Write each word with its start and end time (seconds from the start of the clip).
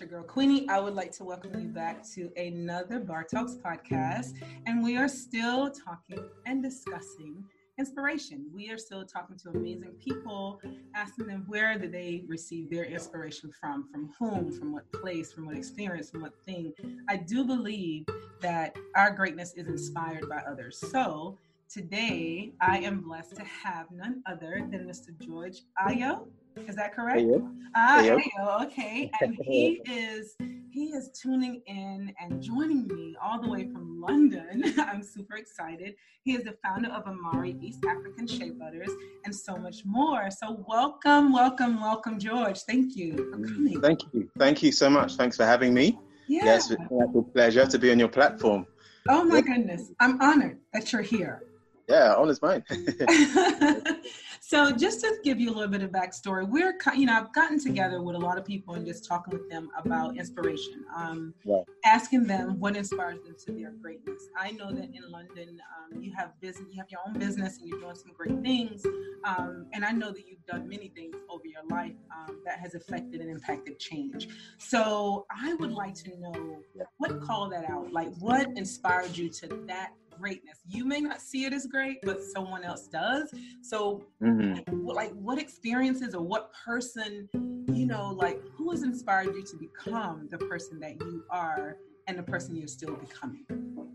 your 0.00 0.08
girl 0.08 0.22
Queenie. 0.22 0.66
I 0.70 0.80
would 0.80 0.94
like 0.94 1.12
to 1.12 1.24
welcome 1.24 1.60
you 1.60 1.68
back 1.68 2.02
to 2.14 2.30
another 2.34 3.00
Bar 3.00 3.24
Talks 3.24 3.56
podcast. 3.56 4.32
And 4.64 4.82
we 4.82 4.96
are 4.96 5.08
still 5.08 5.70
talking 5.70 6.24
and 6.46 6.62
discussing 6.62 7.44
inspiration. 7.78 8.46
We 8.54 8.70
are 8.70 8.78
still 8.78 9.04
talking 9.04 9.36
to 9.40 9.50
amazing 9.50 9.92
people, 10.02 10.58
asking 10.94 11.26
them 11.26 11.44
where 11.48 11.78
did 11.78 11.92
they 11.92 12.24
receive 12.28 12.70
their 12.70 12.84
inspiration 12.84 13.52
from, 13.60 13.88
from 13.92 14.10
whom, 14.18 14.50
from 14.50 14.72
what 14.72 14.90
place, 14.90 15.32
from 15.32 15.44
what 15.44 15.56
experience, 15.56 16.10
from 16.10 16.22
what 16.22 16.32
thing. 16.46 16.72
I 17.10 17.16
do 17.16 17.44
believe 17.44 18.06
that 18.40 18.74
our 18.96 19.10
greatness 19.10 19.52
is 19.52 19.66
inspired 19.66 20.30
by 20.30 20.38
others. 20.50 20.82
So 20.90 21.36
today 21.68 22.52
I 22.62 22.78
am 22.78 23.02
blessed 23.02 23.36
to 23.36 23.44
have 23.44 23.90
none 23.90 24.22
other 24.24 24.66
than 24.70 24.88
Mr. 24.88 25.10
George 25.20 25.60
Eyo. 25.86 26.26
Is 26.56 26.76
that 26.76 26.94
correct? 26.94 27.20
Eyo. 27.20 27.54
Ah, 27.74 28.02
Eyo, 28.02 28.64
okay. 28.66 29.10
And 29.20 29.38
he 29.46 29.80
is 29.86 30.36
he 30.72 30.86
is 30.86 31.10
tuning 31.20 31.62
in 31.66 32.14
and 32.20 32.40
joining 32.42 32.86
me 32.86 33.16
all 33.22 33.40
the 33.40 33.48
way 33.48 33.68
from 33.72 34.00
London. 34.00 34.62
I'm 34.78 35.02
super 35.02 35.36
excited. 35.36 35.94
He 36.22 36.34
is 36.34 36.44
the 36.44 36.56
founder 36.64 36.90
of 36.90 37.06
Amari 37.06 37.56
East 37.60 37.84
African 37.84 38.26
Shea 38.26 38.50
Butters 38.50 38.90
and 39.24 39.34
so 39.34 39.56
much 39.56 39.84
more. 39.84 40.30
So 40.30 40.64
welcome, 40.68 41.32
welcome, 41.32 41.80
welcome, 41.80 42.18
George. 42.18 42.60
Thank 42.60 42.96
you 42.96 43.16
for 43.16 43.38
Mm, 43.38 43.54
coming. 43.54 43.80
Thank 43.80 44.00
you. 44.12 44.30
Thank 44.38 44.62
you 44.62 44.72
so 44.72 44.88
much. 44.88 45.16
Thanks 45.16 45.36
for 45.36 45.44
having 45.44 45.74
me. 45.74 45.98
Yeah. 46.28 46.44
Yes, 46.44 46.70
it's 46.70 46.80
a 46.90 47.22
pleasure 47.32 47.66
to 47.66 47.78
be 47.78 47.90
on 47.90 47.98
your 47.98 48.08
platform. 48.08 48.66
Oh 49.08 49.24
my 49.24 49.40
goodness. 49.40 49.90
I'm 49.98 50.20
honored 50.22 50.58
that 50.72 50.92
you're 50.92 51.02
here. 51.02 51.42
Yeah, 51.88 52.14
honor's 52.14 52.40
mine. 52.40 52.64
so 54.50 54.72
just 54.72 55.00
to 55.00 55.16
give 55.22 55.38
you 55.38 55.48
a 55.48 55.54
little 55.54 55.70
bit 55.70 55.80
of 55.80 55.90
backstory 55.90 56.44
we're 56.48 56.74
you 56.96 57.06
know 57.06 57.16
i've 57.16 57.32
gotten 57.32 57.58
together 57.60 58.02
with 58.02 58.16
a 58.16 58.18
lot 58.18 58.36
of 58.36 58.44
people 58.44 58.74
and 58.74 58.84
just 58.84 59.04
talking 59.04 59.32
with 59.32 59.48
them 59.48 59.70
about 59.78 60.16
inspiration 60.16 60.84
um, 60.96 61.32
Right. 61.44 61.62
asking 61.84 62.26
them 62.26 62.58
what 62.58 62.76
inspires 62.76 63.20
them 63.22 63.36
to 63.46 63.52
their 63.52 63.70
greatness. 63.70 64.28
I 64.36 64.50
know 64.50 64.72
that 64.72 64.88
in 64.98 65.04
london 65.08 65.60
um, 65.76 66.02
you 66.02 66.12
have 66.16 66.32
business 66.40 66.66
you 66.72 66.78
have 66.80 66.90
your 66.90 67.00
own 67.06 67.14
business 67.18 67.58
and 67.58 67.68
you're 67.68 67.78
doing 67.78 67.94
some 67.94 68.12
great 68.12 68.42
things 68.42 68.84
um, 69.24 69.66
and 69.72 69.84
i 69.84 69.92
know 69.92 70.10
that 70.10 70.26
you've 70.28 70.44
done 70.46 70.68
many 70.68 70.88
things 70.88 71.14
over 71.28 71.46
your 71.46 71.64
life 71.70 71.94
um, 72.12 72.40
that 72.44 72.58
has 72.58 72.74
affected 72.74 73.20
and 73.20 73.30
impacted 73.30 73.78
change. 73.78 74.28
So 74.58 75.26
i 75.30 75.54
would 75.54 75.70
like 75.70 75.94
to 76.06 76.18
know 76.18 76.62
what 76.98 77.20
called 77.22 77.52
that 77.52 77.68
out? 77.70 77.92
Like 77.92 78.12
what 78.18 78.48
inspired 78.56 79.16
you 79.16 79.28
to 79.30 79.46
that 79.68 79.92
greatness 80.20 80.58
you 80.68 80.84
may 80.84 81.00
not 81.00 81.20
see 81.20 81.44
it 81.46 81.52
as 81.52 81.66
great 81.66 81.98
but 82.02 82.22
someone 82.22 82.62
else 82.62 82.86
does 82.88 83.32
so 83.62 84.04
Mhm. 84.22 84.64
like, 85.00 85.12
what, 85.12 85.38
experiences 85.38 86.14
or 86.14 86.22
what 86.22 86.52
person 86.52 87.28
you 87.72 87.86
know 87.86 88.06
like 88.24 88.38
who 88.54 88.70
has 88.70 88.82
inspired 88.82 89.34
you 89.34 89.44
to 89.44 89.56
become 89.56 90.28
the 90.30 90.38
person 90.38 90.78
that 90.80 90.94
you 91.00 91.24
are 91.30 91.76
and 92.06 92.18
the 92.18 92.22
person 92.22 92.56
you're 92.56 92.68
still 92.68 92.94
becoming 92.96 93.44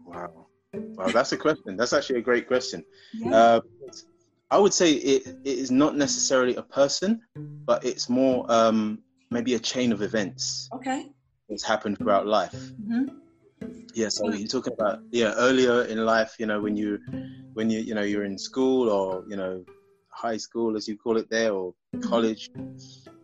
Wow. 0.06 0.48
Wow, 0.98 1.08
that's 1.08 1.32
a 1.32 1.38
question. 1.38 1.76
That's 1.78 1.94
actually 1.94 2.20
a 2.20 2.22
great 2.22 2.48
question. 2.48 2.84
yeah 3.14 3.32
Uh, 3.32 3.60
I 4.52 4.58
would 4.58 4.74
say 4.74 4.94
it, 4.94 5.28
it 5.44 5.58
is 5.64 5.72
not 5.72 5.98
necessarily 5.98 6.56
a 6.56 6.62
person, 6.64 7.22
but 7.66 7.84
it's 7.84 8.08
more 8.10 8.46
um, 8.52 9.00
maybe 9.32 9.56
a 9.56 9.60
chain 9.60 9.92
of 9.92 10.02
events 10.02 10.70
okay 10.74 11.12
that's 11.50 11.64
happened 11.64 11.98
throughout 11.98 12.28
life. 12.28 12.56
hmm 12.88 13.06
Yeah, 13.94 14.10
so 14.10 14.30
you're 14.30 14.48
talking 14.48 14.74
about 14.74 15.00
yeah 15.12 15.34
earlier 15.38 15.84
in 15.84 16.06
life, 16.06 16.36
you 16.38 16.46
know, 16.46 16.60
when 16.60 16.76
you 16.76 17.00
when 17.54 17.70
you 17.70 17.80
you 17.80 17.96
know 17.96 18.02
you're 18.02 18.26
in 18.26 18.38
school 18.38 18.90
or 18.90 19.24
you 19.30 19.38
know 19.38 19.64
high 20.10 20.38
school 20.38 20.76
as 20.76 20.88
you 20.88 20.98
call 20.98 21.18
it 21.18 21.30
there 21.30 21.54
or 21.54 21.74
college, 22.02 22.50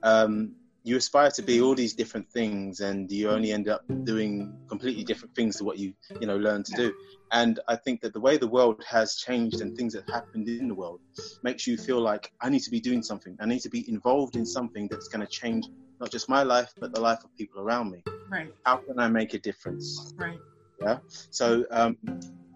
um, 0.03 0.53
you 0.83 0.97
aspire 0.97 1.29
to 1.31 1.41
be 1.41 1.61
all 1.61 1.75
these 1.75 1.93
different 1.93 2.29
things, 2.31 2.79
and 2.79 3.11
you 3.11 3.29
only 3.29 3.51
end 3.51 3.67
up 3.67 3.81
doing 4.05 4.53
completely 4.69 5.03
different 5.03 5.35
things 5.35 5.57
to 5.57 5.63
what 5.63 5.77
you 5.77 5.93
you 6.19 6.27
know 6.27 6.37
learn 6.37 6.63
to 6.63 6.73
do. 6.73 6.93
And 7.31 7.59
I 7.67 7.75
think 7.75 8.01
that 8.01 8.13
the 8.13 8.19
way 8.19 8.37
the 8.37 8.47
world 8.47 8.83
has 8.87 9.15
changed 9.15 9.61
and 9.61 9.75
things 9.75 9.93
that 9.93 10.09
happened 10.09 10.47
in 10.47 10.67
the 10.67 10.75
world 10.75 10.99
makes 11.43 11.67
you 11.67 11.77
feel 11.77 12.01
like 12.01 12.31
I 12.41 12.49
need 12.49 12.61
to 12.61 12.71
be 12.71 12.79
doing 12.79 13.03
something. 13.03 13.37
I 13.39 13.45
need 13.45 13.61
to 13.61 13.69
be 13.69 13.87
involved 13.89 14.35
in 14.35 14.45
something 14.45 14.87
that's 14.89 15.07
going 15.07 15.25
to 15.25 15.31
change 15.31 15.65
not 16.01 16.11
just 16.11 16.27
my 16.27 16.43
life 16.43 16.73
but 16.81 16.93
the 16.93 16.99
life 16.99 17.23
of 17.23 17.29
people 17.37 17.61
around 17.61 17.91
me. 17.91 18.03
right 18.29 18.51
How 18.65 18.77
can 18.77 18.99
I 18.99 19.07
make 19.07 19.33
a 19.33 19.39
difference? 19.39 20.13
right 20.17 20.39
Yeah. 20.81 20.97
So 21.29 21.63
um, 21.71 21.97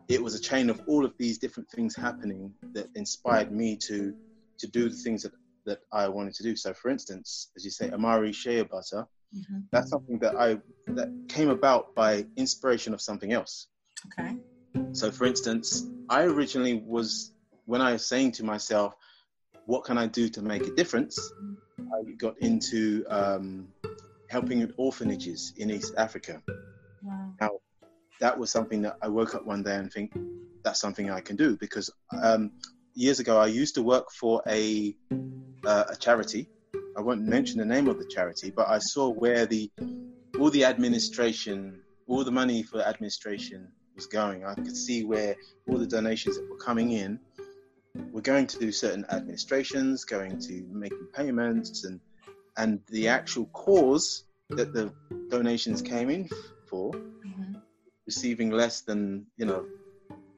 it 0.09 0.22
was 0.22 0.33
a 0.35 0.39
chain 0.39 0.69
of 0.69 0.81
all 0.88 1.06
of 1.06 1.13
these 1.19 1.38
different 1.38 1.69
things 1.69 1.95
happening 1.95 2.53
that 2.73 2.88
inspired 2.95 3.51
me 3.51 3.78
to 3.88 4.13
to 4.57 4.67
do 4.67 4.89
the 4.89 4.95
things 4.95 5.23
that, 5.23 5.33
that 5.66 5.79
I 5.91 6.07
wanted 6.07 6.33
to 6.35 6.44
do. 6.44 6.56
So, 6.56 6.73
for 6.73 6.89
instance, 6.89 7.51
as 7.57 7.66
you 7.66 7.72
say, 7.72 7.91
Amari 7.91 8.31
Shea 8.31 8.63
Butter, 8.63 9.06
hmm 9.31 9.59
that's 9.72 9.89
something 9.89 10.17
that 10.19 10.35
I 10.35 10.57
that 10.97 11.09
came 11.27 11.50
about 11.50 11.94
by 11.95 12.25
inspiration 12.38 12.94
of 12.94 13.01
something 13.01 13.31
else. 13.31 13.67
okay 14.07 14.38
So, 14.94 15.12
for 15.12 15.25
instance, 15.25 15.85
I 16.09 16.23
originally 16.23 16.75
was 16.85 17.31
when 17.66 17.81
I 17.81 17.91
was 17.94 18.07
saying 18.07 18.31
to 18.33 18.44
myself, 18.44 18.95
"What 19.66 19.83
can 19.83 19.97
I 19.97 20.07
do 20.07 20.29
to 20.29 20.41
make 20.41 20.66
a 20.67 20.73
difference?" 20.81 21.16
I 21.94 22.12
got 22.18 22.38
into 22.40 23.06
um, 23.09 23.68
helping 24.29 24.59
with 24.59 24.73
orphanages 24.78 25.53
in 25.57 25.69
East 25.69 25.94
Africa 25.97 26.41
wow 27.03 27.59
that 28.19 28.38
was 28.38 28.50
something 28.50 28.81
that 28.84 28.97
I 29.01 29.07
woke 29.07 29.35
up 29.35 29.46
one 29.46 29.63
day 29.63 29.75
and 29.75 29.91
think 29.91 30.13
that's 30.63 30.79
something 30.79 31.12
I 31.12 31.22
can 31.22 31.35
do 31.35 31.57
because 31.57 31.90
um, 32.24 32.51
years 32.94 33.19
ago 33.19 33.38
I 33.38 33.47
used 33.47 33.75
to 33.75 33.84
work 33.84 34.12
for 34.12 34.41
a 34.47 34.95
uh, 35.66 35.85
a 35.90 35.95
charity. 35.95 36.47
I 36.97 37.01
won't 37.01 37.22
mention 37.22 37.59
the 37.59 37.66
name 37.66 37.88
of 37.88 37.97
the 37.97 38.06
charity, 38.06 38.51
but 38.51 38.68
I 38.69 38.79
saw 38.79 39.09
where 39.09 39.45
the 39.45 39.69
all 40.40 40.50
the 40.50 40.66
administration, 40.66 41.81
all 42.07 42.24
the 42.24 42.31
money 42.31 42.63
for 42.63 42.81
administration 42.81 43.68
was 43.95 44.07
going. 44.07 44.45
I 44.45 44.56
could 44.56 44.75
see 44.75 45.03
where 45.03 45.35
all 45.68 45.78
the 45.78 45.88
donations 45.88 46.38
that 46.38 46.50
were 46.50 46.57
coming 46.57 46.91
in 46.91 47.19
were 48.11 48.22
going 48.22 48.47
to 48.47 48.57
do 48.59 48.72
certain 48.72 49.06
administrations, 49.11 50.03
going 50.06 50.38
to 50.39 50.66
making 50.72 51.07
payments, 51.13 51.83
and 51.83 52.00
and 52.57 52.79
the 52.89 53.07
actual 53.07 53.45
cause 53.47 54.25
that 54.50 54.73
the 54.73 54.94
donations 55.29 55.81
came 55.81 56.09
in 56.09 56.29
for 56.69 56.91
hmm 56.94 57.56
receiving 58.06 58.51
less 58.51 58.81
than 58.81 59.25
you 59.35 59.45
know 59.45 59.66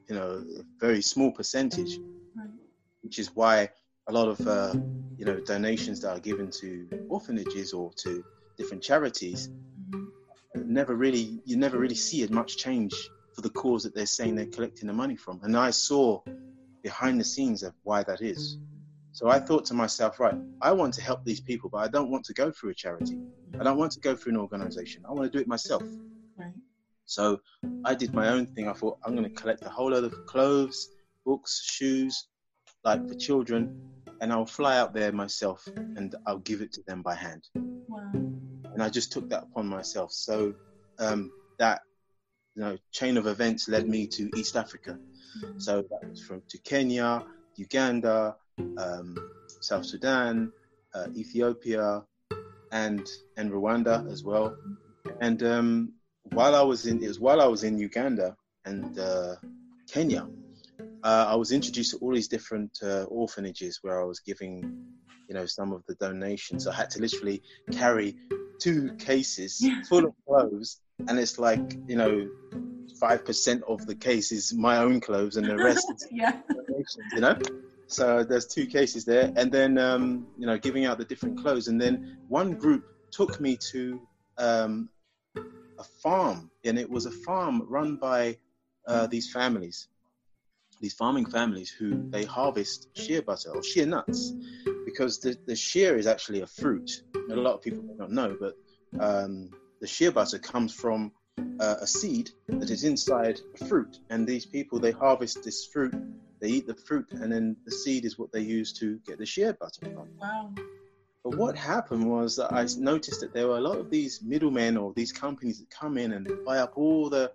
you 0.08 0.14
know 0.14 0.42
a 0.58 0.62
very 0.80 1.02
small 1.02 1.30
percentage 1.30 1.98
Right. 2.36 2.48
which 3.02 3.18
is 3.18 3.34
why 3.34 3.68
a 4.08 4.12
lot 4.12 4.28
of 4.28 4.40
uh, 4.46 4.72
you 5.18 5.24
know 5.26 5.38
donations 5.40 6.00
that 6.00 6.10
are 6.16 6.20
given 6.20 6.50
to 6.60 6.88
orphanages 7.10 7.72
or 7.72 7.90
to 8.04 8.24
different 8.56 8.82
charities 8.82 9.48
hmm 9.92 10.04
never 10.54 10.94
really 10.94 11.40
you 11.44 11.56
never 11.56 11.78
really 11.78 11.94
see 11.94 12.22
as 12.22 12.30
much 12.30 12.56
change 12.56 12.92
for 13.34 13.42
the 13.42 13.50
cause 13.50 13.82
that 13.84 13.94
they're 13.94 14.06
saying 14.06 14.34
they're 14.34 14.46
collecting 14.46 14.86
the 14.88 14.92
money 14.92 15.16
from. 15.16 15.40
And 15.42 15.56
i 15.56 15.70
saw 15.70 16.20
behind 16.90 17.20
the 17.20 17.28
scenes 17.34 17.62
of 17.62 17.72
why 17.88 18.00
that 18.02 18.20
is 18.32 18.42
so 19.12 19.28
i 19.36 19.38
thought 19.46 19.64
to 19.64 19.74
myself 19.74 20.20
right 20.24 20.38
i 20.68 20.70
want 20.80 20.92
to 20.94 21.02
help 21.08 21.20
these 21.24 21.42
people 21.50 21.68
but 21.74 21.80
i 21.86 21.88
don't 21.96 22.10
want 22.10 22.24
to 22.24 22.34
go 22.42 22.50
through 22.50 22.70
a 22.70 22.78
charity 22.84 23.16
i 23.60 23.62
don't 23.66 23.78
want 23.82 23.92
to 23.96 24.00
go 24.08 24.12
through 24.16 24.32
an 24.34 24.40
organization 24.46 25.02
i 25.08 25.12
want 25.12 25.24
to 25.30 25.34
do 25.36 25.42
it 25.44 25.48
myself 25.56 25.82
right 26.36 26.58
so 27.08 27.40
I 27.86 27.94
did 27.94 28.12
my 28.12 28.28
own 28.28 28.46
thing. 28.46 28.68
I 28.68 28.74
thought 28.74 28.98
I'm 29.02 29.16
going 29.16 29.28
to 29.28 29.34
collect 29.34 29.64
a 29.64 29.70
whole 29.70 29.90
load 29.92 30.04
of 30.04 30.26
clothes, 30.26 30.90
books, 31.24 31.62
shoes, 31.64 32.28
like 32.84 33.08
for 33.08 33.14
children, 33.14 33.80
and 34.20 34.30
I'll 34.30 34.46
fly 34.46 34.76
out 34.76 34.92
there 34.92 35.10
myself 35.10 35.66
and 35.96 36.14
I'll 36.26 36.38
give 36.38 36.60
it 36.60 36.72
to 36.74 36.82
them 36.86 37.00
by 37.02 37.14
hand. 37.14 37.48
wow 37.54 38.10
And 38.12 38.82
I 38.82 38.90
just 38.90 39.10
took 39.10 39.28
that 39.30 39.44
upon 39.44 39.66
myself. 39.66 40.12
So 40.12 40.54
um, 40.98 41.32
that 41.58 41.80
you 42.54 42.62
know 42.62 42.76
chain 42.92 43.16
of 43.16 43.26
events 43.26 43.68
led 43.68 43.88
me 43.88 44.06
to 44.08 44.30
East 44.36 44.54
Africa. 44.54 44.98
So 45.58 45.82
that 45.90 46.10
was 46.10 46.20
from 46.22 46.42
to 46.48 46.58
Kenya, 46.58 47.24
Uganda, 47.56 48.36
um, 48.76 49.16
South 49.60 49.84
Sudan, 49.84 50.52
uh, 50.94 51.06
Ethiopia, 51.14 52.04
and 52.72 53.06
and 53.36 53.50
Rwanda 53.50 54.10
as 54.10 54.24
well. 54.24 54.56
And 55.20 55.42
um, 55.42 55.92
while 56.32 56.54
I 56.54 56.62
was 56.62 56.86
in, 56.86 57.02
it 57.02 57.08
was 57.08 57.20
while 57.20 57.40
I 57.40 57.46
was 57.46 57.64
in 57.64 57.78
Uganda 57.78 58.36
and 58.64 58.98
uh, 58.98 59.36
Kenya, 59.90 60.26
uh, 61.02 61.26
I 61.28 61.34
was 61.36 61.52
introduced 61.52 61.92
to 61.92 61.98
all 61.98 62.14
these 62.14 62.28
different 62.28 62.78
uh, 62.82 63.04
orphanages 63.04 63.78
where 63.82 64.00
I 64.00 64.04
was 64.04 64.20
giving, 64.20 64.84
you 65.28 65.34
know, 65.34 65.46
some 65.46 65.72
of 65.72 65.82
the 65.86 65.94
donations. 65.94 66.66
I 66.66 66.74
had 66.74 66.90
to 66.90 67.00
literally 67.00 67.42
carry 67.72 68.16
two 68.58 68.92
cases 68.98 69.64
full 69.88 70.04
of 70.04 70.12
clothes, 70.26 70.80
and 71.06 71.18
it's 71.18 71.38
like, 71.38 71.78
you 71.86 71.96
know, 71.96 72.28
five 72.98 73.24
percent 73.24 73.62
of 73.68 73.86
the 73.86 73.94
case 73.94 74.32
is 74.32 74.54
my 74.54 74.78
own 74.78 75.00
clothes, 75.00 75.36
and 75.36 75.46
the 75.46 75.56
rest 75.56 75.86
yeah. 76.10 76.40
you 77.14 77.20
know. 77.20 77.38
So 77.86 78.22
there's 78.22 78.46
two 78.46 78.66
cases 78.66 79.04
there, 79.04 79.32
and 79.36 79.50
then 79.50 79.78
um, 79.78 80.26
you 80.38 80.46
know 80.46 80.58
giving 80.58 80.84
out 80.84 80.98
the 80.98 81.04
different 81.04 81.40
clothes, 81.40 81.68
and 81.68 81.80
then 81.80 82.18
one 82.28 82.54
group 82.54 82.84
took 83.10 83.40
me 83.40 83.56
to 83.72 84.00
um, 84.36 84.88
a 85.36 85.84
farm, 86.02 86.50
and 86.64 86.78
it 86.78 86.88
was 86.88 87.06
a 87.06 87.10
farm 87.10 87.62
run 87.68 87.96
by 87.96 88.36
uh, 88.86 89.06
these 89.06 89.30
families, 89.30 89.88
these 90.80 90.94
farming 90.94 91.26
families 91.26 91.70
who 91.70 92.10
they 92.10 92.24
harvest 92.24 92.88
shea 92.94 93.20
butter 93.20 93.50
or 93.54 93.62
shea 93.62 93.84
nuts, 93.84 94.32
because 94.84 95.20
the, 95.20 95.36
the 95.46 95.56
shea 95.56 95.86
is 95.86 96.06
actually 96.06 96.42
a 96.42 96.46
fruit. 96.46 97.02
A 97.30 97.36
lot 97.36 97.54
of 97.54 97.62
people 97.62 97.82
don't 97.98 98.12
know, 98.12 98.36
but 98.38 98.54
um, 99.00 99.50
the 99.80 99.86
shea 99.86 100.08
butter 100.08 100.38
comes 100.38 100.72
from 100.72 101.12
uh, 101.60 101.76
a 101.80 101.86
seed 101.86 102.30
that 102.48 102.70
is 102.70 102.84
inside 102.84 103.40
a 103.60 103.64
fruit, 103.64 103.98
and 104.10 104.26
these 104.26 104.46
people 104.46 104.78
they 104.78 104.92
harvest 104.92 105.44
this 105.44 105.66
fruit, 105.66 105.94
they 106.40 106.48
eat 106.48 106.66
the 106.66 106.74
fruit, 106.74 107.10
and 107.12 107.32
then 107.32 107.56
the 107.64 107.72
seed 107.72 108.04
is 108.04 108.18
what 108.18 108.32
they 108.32 108.40
use 108.40 108.72
to 108.74 108.98
get 109.06 109.18
the 109.18 109.26
shea 109.26 109.52
butter 109.52 109.90
from. 109.92 110.08
Wow. 110.20 110.52
But 111.24 111.36
what 111.36 111.56
happened 111.56 112.08
was 112.08 112.36
that 112.36 112.52
I 112.52 112.66
noticed 112.78 113.20
that 113.20 113.34
there 113.34 113.48
were 113.48 113.58
a 113.58 113.60
lot 113.60 113.78
of 113.78 113.90
these 113.90 114.22
middlemen 114.22 114.76
or 114.76 114.92
these 114.94 115.12
companies 115.12 115.58
that 115.58 115.68
come 115.68 115.98
in 115.98 116.12
and 116.12 116.30
buy 116.46 116.58
up 116.58 116.74
all 116.76 117.10
the, 117.10 117.32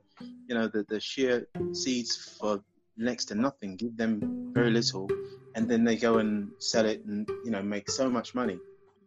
you 0.48 0.56
know, 0.56 0.68
the, 0.68 0.84
the 0.88 1.00
shea 1.00 1.42
seeds 1.74 2.38
for 2.40 2.64
next 2.98 3.26
to 3.26 3.36
nothing, 3.36 3.76
give 3.76 3.98
them 3.98 4.52
very 4.54 4.72
little, 4.72 5.10
and 5.56 5.70
then 5.70 5.84
they 5.84 5.96
go 5.96 6.18
and 6.18 6.50
sell 6.60 6.86
it 6.86 7.04
and 7.06 7.28
you 7.44 7.52
know 7.52 7.62
make 7.62 7.90
so 7.90 8.10
much 8.10 8.34
money, 8.34 8.60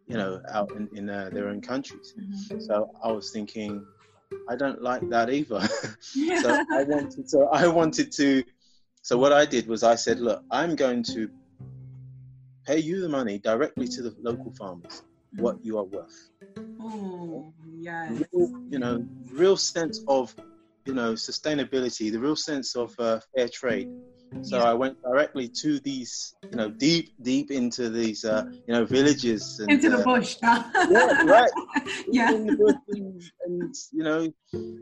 you 0.07 0.17
know, 0.17 0.41
out 0.51 0.71
in, 0.71 0.89
in 0.93 1.09
uh, 1.09 1.29
their 1.33 1.49
own 1.49 1.61
countries. 1.61 2.13
Mm-hmm. 2.19 2.59
So 2.59 2.91
I 3.03 3.11
was 3.11 3.31
thinking, 3.31 3.85
I 4.49 4.55
don't 4.55 4.81
like 4.81 5.07
that 5.09 5.29
either. 5.29 5.61
So 6.41 6.63
I 6.71 6.83
wanted, 6.83 7.29
so 7.29 7.47
I 7.47 7.67
wanted 7.67 8.11
to. 8.13 8.43
So 9.01 9.17
what 9.17 9.33
I 9.33 9.45
did 9.45 9.67
was 9.67 9.83
I 9.83 9.95
said, 9.95 10.19
look, 10.19 10.43
I'm 10.51 10.75
going 10.75 11.03
to 11.03 11.29
pay 12.65 12.79
you 12.79 13.01
the 13.01 13.09
money 13.09 13.39
directly 13.39 13.87
to 13.87 14.01
the 14.01 14.15
local 14.21 14.51
farmers, 14.51 15.03
what 15.37 15.57
you 15.63 15.77
are 15.77 15.83
worth. 15.83 16.29
Oh, 16.81 17.53
yes. 17.79 18.11
Real, 18.11 18.49
you 18.69 18.79
know, 18.79 19.05
real 19.31 19.57
sense 19.57 20.01
of, 20.07 20.35
you 20.85 20.93
know, 20.93 21.13
sustainability, 21.13 22.11
the 22.11 22.19
real 22.19 22.35
sense 22.35 22.75
of 22.75 22.93
uh, 22.99 23.19
fair 23.35 23.47
trade. 23.47 23.89
So. 24.41 24.59
I 24.59 24.73
went 24.73 25.01
directly 25.01 25.47
to 25.61 25.79
these, 25.79 26.35
you 26.51 26.57
know, 26.57 26.69
deep, 26.69 27.13
deep 27.21 27.51
into 27.51 27.89
these, 27.89 28.23
uh, 28.25 28.45
you 28.67 28.73
know, 28.73 28.85
villages. 28.85 29.59
And, 29.59 29.71
Into 29.71 29.89
the 29.89 29.99
uh, 29.99 30.03
bush. 30.03 30.35
yeah, 30.41 31.23
right. 31.25 31.51
Yeah. 32.07 32.31
in 32.31 32.45
the 32.47 32.55
bush 32.55 32.75
and, 32.89 33.23
and, 33.45 33.75
you 33.91 34.03
know, 34.03 34.33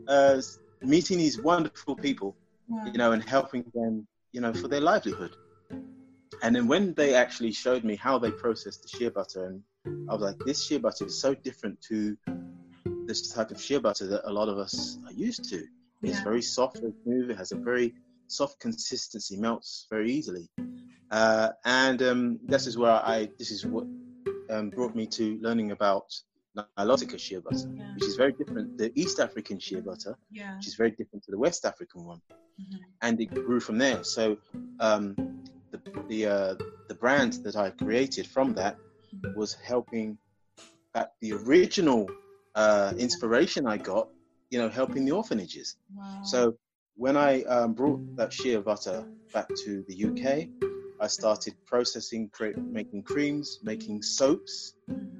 uh, 0.08 0.40
meeting 0.82 1.18
these 1.18 1.40
wonderful 1.40 1.96
people, 1.96 2.36
Wow. 2.68 2.84
you 2.86 2.98
know, 2.98 3.12
and 3.12 3.22
helping 3.22 3.64
them, 3.74 4.06
you 4.32 4.40
know, 4.40 4.52
for 4.52 4.68
their 4.68 4.80
livelihood. 4.80 5.36
And 6.42 6.54
then 6.54 6.66
when 6.66 6.92
they 6.94 7.14
actually 7.14 7.52
showed 7.52 7.84
me 7.84 7.96
how 7.96 8.18
they 8.18 8.30
processed 8.30 8.82
the 8.82 8.88
shea 8.88 9.08
butter, 9.08 9.46
and 9.46 9.62
I 10.08 10.12
was 10.12 10.22
like, 10.22 10.38
this 10.40 10.66
shea 10.66 10.78
butter 10.78 11.06
is 11.06 11.18
so 11.20 11.34
different 11.34 11.80
to 11.88 12.16
this 13.06 13.32
type 13.32 13.50
of 13.52 13.60
shea 13.60 13.78
butter 13.78 14.06
that 14.08 14.28
a 14.28 14.32
lot 14.32 14.48
of 14.48 14.58
us 14.58 14.98
are 15.06 15.12
used 15.12 15.44
to. 15.50 15.64
It's 16.02 16.18
Yeah. 16.18 16.24
very 16.24 16.42
soft 16.42 16.80
and 16.80 16.92
smooth. 17.04 17.30
It 17.30 17.36
has 17.36 17.52
a 17.52 17.56
very 17.56 17.94
soft 18.28 18.60
consistency, 18.60 19.36
melts 19.36 19.86
very 19.90 20.10
easily. 20.10 20.48
Uh, 21.10 21.50
and 21.64 22.02
um, 22.02 22.38
this 22.44 22.66
is 22.66 22.76
where 22.76 22.92
I, 22.92 23.28
this 23.38 23.50
is 23.50 23.64
what 23.64 23.84
um, 24.50 24.70
brought 24.70 24.94
me 24.94 25.06
to 25.08 25.38
learning 25.40 25.70
about 25.72 26.06
Nilotica 26.78 27.18
shea 27.18 27.38
butter, 27.38 27.68
Yeah. 27.74 27.94
which 27.94 28.04
is 28.06 28.16
very 28.16 28.32
different. 28.32 28.76
The 28.78 28.90
East 28.94 29.20
African 29.20 29.58
shea 29.58 29.80
butter, 29.80 30.16
Yeah. 30.30 30.56
which 30.56 30.66
is 30.66 30.74
very 30.74 30.90
different 30.90 31.22
to 31.24 31.30
the 31.30 31.38
West 31.38 31.64
African 31.64 32.04
one 32.04 32.20
Mhm. 32.58 32.78
and 33.02 33.20
it 33.20 33.26
grew 33.34 33.60
from 33.60 33.78
there. 33.78 34.02
So 34.02 34.38
um, 34.80 35.14
the 35.72 35.78
the 36.08 36.26
uh, 36.26 36.54
the 36.88 36.94
brand 36.94 37.34
that 37.44 37.56
I 37.56 37.70
created 37.70 38.26
from 38.26 38.54
that 38.54 38.76
was 39.34 39.52
helping 39.54 40.18
back 40.94 41.10
the 41.20 41.32
original 41.32 42.08
uh, 42.54 42.94
inspiration 42.96 43.66
I 43.66 43.76
got, 43.76 44.08
you 44.50 44.58
know, 44.58 44.68
helping 44.70 45.04
the 45.04 45.12
orphanages. 45.12 45.76
Wow. 45.94 46.22
So 46.24 46.56
when 46.96 47.16
I 47.16 47.42
um, 47.42 47.74
brought 47.74 48.00
that 48.16 48.32
shea 48.32 48.56
butter 48.56 49.06
back 49.32 49.48
to 49.64 49.84
the 49.86 50.04
UK, 50.06 50.48
I 50.98 51.06
started 51.08 51.54
processing, 51.66 52.30
cre- 52.32 52.58
making 52.58 53.02
creams, 53.02 53.60
making 53.62 54.02
soaps 54.02 54.74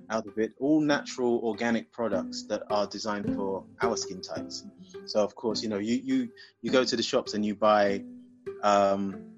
out 0.08 0.26
of 0.26 0.38
it, 0.38 0.52
all 0.58 0.80
natural 0.80 1.40
organic 1.42 1.92
products 1.92 2.44
that 2.44 2.62
are 2.70 2.86
designed 2.86 3.34
for 3.34 3.64
our 3.82 3.96
skin 3.96 4.22
types. 4.22 4.64
So 5.04 5.22
of 5.22 5.34
course, 5.34 5.62
you 5.62 5.68
know, 5.68 5.78
you 5.78 6.00
you 6.02 6.28
you 6.62 6.70
go 6.70 6.84
to 6.84 6.96
the 6.96 7.02
shops 7.02 7.34
and 7.34 7.44
you 7.44 7.54
buy 7.54 8.02
um, 8.62 9.35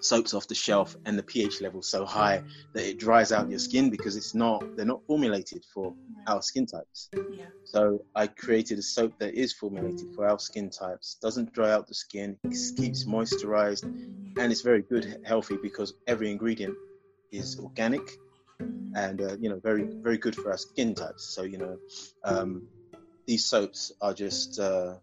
soaps 0.00 0.34
off 0.34 0.46
the 0.48 0.54
shelf, 0.54 0.96
and 1.04 1.18
the 1.18 1.22
pH 1.22 1.60
level 1.60 1.82
so 1.82 2.04
high 2.04 2.42
that 2.74 2.88
it 2.88 2.98
dries 2.98 3.32
out 3.32 3.50
your 3.50 3.58
skin 3.58 3.90
because 3.90 4.16
it's 4.16 4.34
not 4.34 4.64
they're 4.76 4.86
not 4.86 5.04
formulated 5.06 5.64
for 5.72 5.94
our 6.26 6.42
skin 6.42 6.66
types. 6.66 7.08
Yeah. 7.14 7.46
So 7.64 8.04
I 8.14 8.26
created 8.26 8.78
a 8.78 8.82
soap 8.82 9.18
that 9.18 9.34
is 9.34 9.52
formulated 9.52 10.14
for 10.14 10.26
our 10.28 10.38
skin 10.38 10.70
types, 10.70 11.16
doesn't 11.20 11.52
dry 11.52 11.70
out 11.72 11.86
the 11.86 11.94
skin, 11.94 12.36
keeps 12.44 13.04
moisturized, 13.04 13.82
and 13.84 14.52
it's 14.52 14.62
very 14.62 14.82
good, 14.82 15.20
healthy 15.24 15.56
because 15.62 15.94
every 16.06 16.30
ingredient 16.30 16.74
is 17.30 17.58
organic 17.58 18.18
and 18.94 19.20
uh, 19.20 19.36
you 19.38 19.48
know 19.48 19.60
very 19.62 19.84
very 20.02 20.18
good 20.18 20.34
for 20.34 20.50
our 20.50 20.56
skin 20.58 20.94
types. 20.94 21.24
So 21.24 21.42
you 21.42 21.58
know 21.58 21.78
um, 22.24 22.66
these 23.26 23.44
soaps 23.44 23.92
are 24.00 24.14
just 24.14 24.58
uh, 24.58 24.94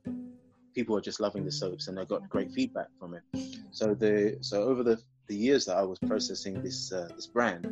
people 0.75 0.95
are 0.95 1.01
just 1.01 1.19
loving 1.19 1.45
the 1.45 1.51
soaps 1.51 1.87
and 1.87 1.97
I 1.99 2.05
got 2.05 2.29
great 2.29 2.51
feedback 2.51 2.87
from 2.99 3.15
it. 3.15 3.23
So 3.71 3.95
the 3.95 4.37
so 4.41 4.63
over 4.63 4.83
the 4.83 4.99
the 5.27 5.35
years 5.35 5.65
that 5.65 5.77
I 5.77 5.81
was 5.83 5.97
processing 5.99 6.61
this 6.61 6.91
uh, 6.91 7.07
this 7.15 7.27
brand, 7.27 7.65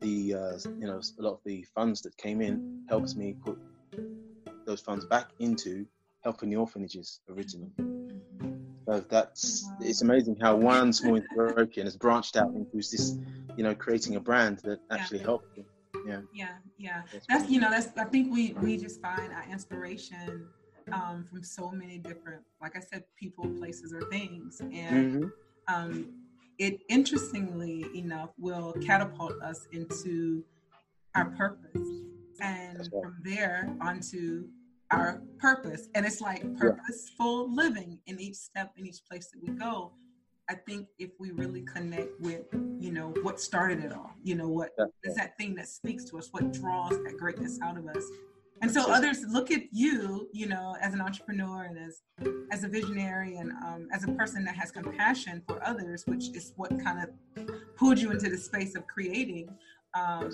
the 0.00 0.34
uh, 0.34 0.58
you 0.80 0.86
know 0.86 1.00
a 1.18 1.22
lot 1.22 1.34
of 1.34 1.40
the 1.44 1.64
funds 1.74 2.02
that 2.02 2.16
came 2.18 2.42
in 2.42 2.82
helps 2.88 3.16
me 3.16 3.36
put 3.44 3.58
those 4.66 4.80
funds 4.80 5.04
back 5.06 5.28
into 5.38 5.86
helping 6.24 6.50
the 6.50 6.56
orphanages 6.56 7.20
originally. 7.30 7.70
So 8.86 9.00
that's 9.08 9.68
it's 9.80 10.02
amazing 10.02 10.36
how 10.40 10.56
one 10.56 10.92
small 10.92 11.14
inspiration 11.16 11.84
has 11.84 11.96
branched 11.96 12.36
out 12.36 12.52
into 12.54 12.76
this, 12.76 13.16
you 13.56 13.62
know, 13.62 13.74
creating 13.74 14.16
a 14.16 14.20
brand 14.20 14.58
that 14.64 14.80
Yeah. 14.80 14.96
actually 14.96 15.20
helps. 15.20 15.46
them. 15.56 15.64
Yeah. 16.06 16.20
Yeah. 16.78 17.02
That's 17.12 17.26
That's 17.28 17.50
you 17.50 17.60
know 17.60 17.70
that's 17.70 17.88
I 17.96 18.04
think 18.04 18.32
we 18.32 18.54
we 18.62 18.76
just 18.76 19.00
find 19.02 19.32
our 19.32 19.44
inspiration 19.50 20.48
um, 20.92 21.26
from 21.30 21.42
so 21.42 21.70
many 21.70 21.98
different 21.98 22.42
like 22.60 22.76
I 22.76 22.80
said 22.80 23.04
people 23.16 23.48
places 23.58 23.92
or 23.92 24.02
things. 24.10 24.60
And 24.60 25.24
Mhm. 25.24 25.32
um, 25.68 26.24
it 26.58 26.80
interestingly 26.88 27.86
enough 27.96 28.30
will 28.38 28.72
catapult 28.84 29.40
us 29.42 29.66
into 29.72 30.44
our 31.14 31.26
purpose. 31.26 31.88
And 32.40 32.78
right. 32.78 33.02
from 33.02 33.16
there 33.22 33.76
onto 33.80 34.48
our 34.90 35.20
purpose. 35.38 35.88
And 35.94 36.06
it's 36.06 36.20
like 36.20 36.42
purposeful 36.56 37.52
living 37.52 38.00
in 38.06 38.18
each 38.20 38.36
step 38.36 38.72
in 38.76 38.86
each 38.86 39.04
place 39.04 39.30
that 39.30 39.42
we 39.42 39.50
go. 39.50 39.92
I 40.48 40.54
think 40.54 40.88
if 40.98 41.10
we 41.18 41.30
really 41.32 41.62
connect 41.62 42.18
with 42.20 42.46
you 42.80 42.90
know 42.92 43.12
what 43.22 43.40
started 43.40 43.84
it 43.84 43.92
all 43.92 44.12
you 44.22 44.34
know 44.34 44.48
what 44.48 44.70
That's 44.78 44.90
is 45.04 45.14
that 45.16 45.36
thing 45.36 45.54
that 45.56 45.68
speaks 45.68 46.04
to 46.06 46.18
us 46.18 46.28
what 46.30 46.52
draws 46.52 46.90
that 47.04 47.16
greatness 47.18 47.58
out 47.62 47.76
of 47.76 47.86
us 47.86 48.02
and 48.60 48.70
so 48.70 48.90
others 48.90 49.24
look 49.28 49.50
at 49.50 49.62
you 49.72 50.28
you 50.32 50.46
know 50.46 50.76
as 50.80 50.94
an 50.94 51.00
entrepreneur 51.00 51.64
and 51.64 51.78
as 51.78 52.02
as 52.50 52.64
a 52.64 52.68
visionary 52.68 53.36
and 53.36 53.52
um, 53.64 53.88
as 53.92 54.04
a 54.04 54.08
person 54.12 54.44
that 54.44 54.56
has 54.56 54.70
compassion 54.70 55.42
for 55.46 55.64
others 55.66 56.04
which 56.06 56.28
is 56.34 56.52
what 56.56 56.70
kind 56.82 57.02
of 57.02 57.46
pulled 57.76 57.98
you 57.98 58.10
into 58.10 58.28
the 58.28 58.36
space 58.38 58.74
of 58.74 58.86
creating 58.86 59.48
um, 59.94 60.30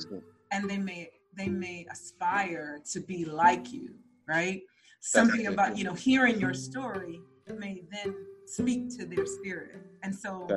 and 0.53 0.69
they 0.69 0.79
may 0.79 1.11
they 1.37 1.49
may 1.49 1.87
aspire 1.91 2.81
to 2.93 3.01
be 3.01 3.25
like 3.25 3.73
you 3.73 3.95
right? 4.27 4.63
Something 5.01 5.47
about 5.49 5.77
you 5.77 5.85
know 5.85 5.95
hearing 5.95 6.41
your 6.41 6.55
story 6.55 7.21
may 7.59 7.83
then 7.91 8.15
speak 8.47 8.89
to 8.99 9.05
their 9.05 9.27
spirit. 9.27 9.77
And 10.03 10.15
so 10.15 10.49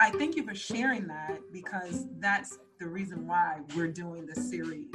I 0.00 0.10
thank 0.10 0.36
you 0.36 0.46
for 0.46 0.54
sharing 0.54 1.06
that 1.08 1.40
because 1.52 2.06
that's 2.18 2.58
the 2.80 2.86
reason 2.86 3.26
why 3.26 3.60
we're 3.76 3.92
doing 3.92 4.26
this 4.26 4.50
series 4.50 4.86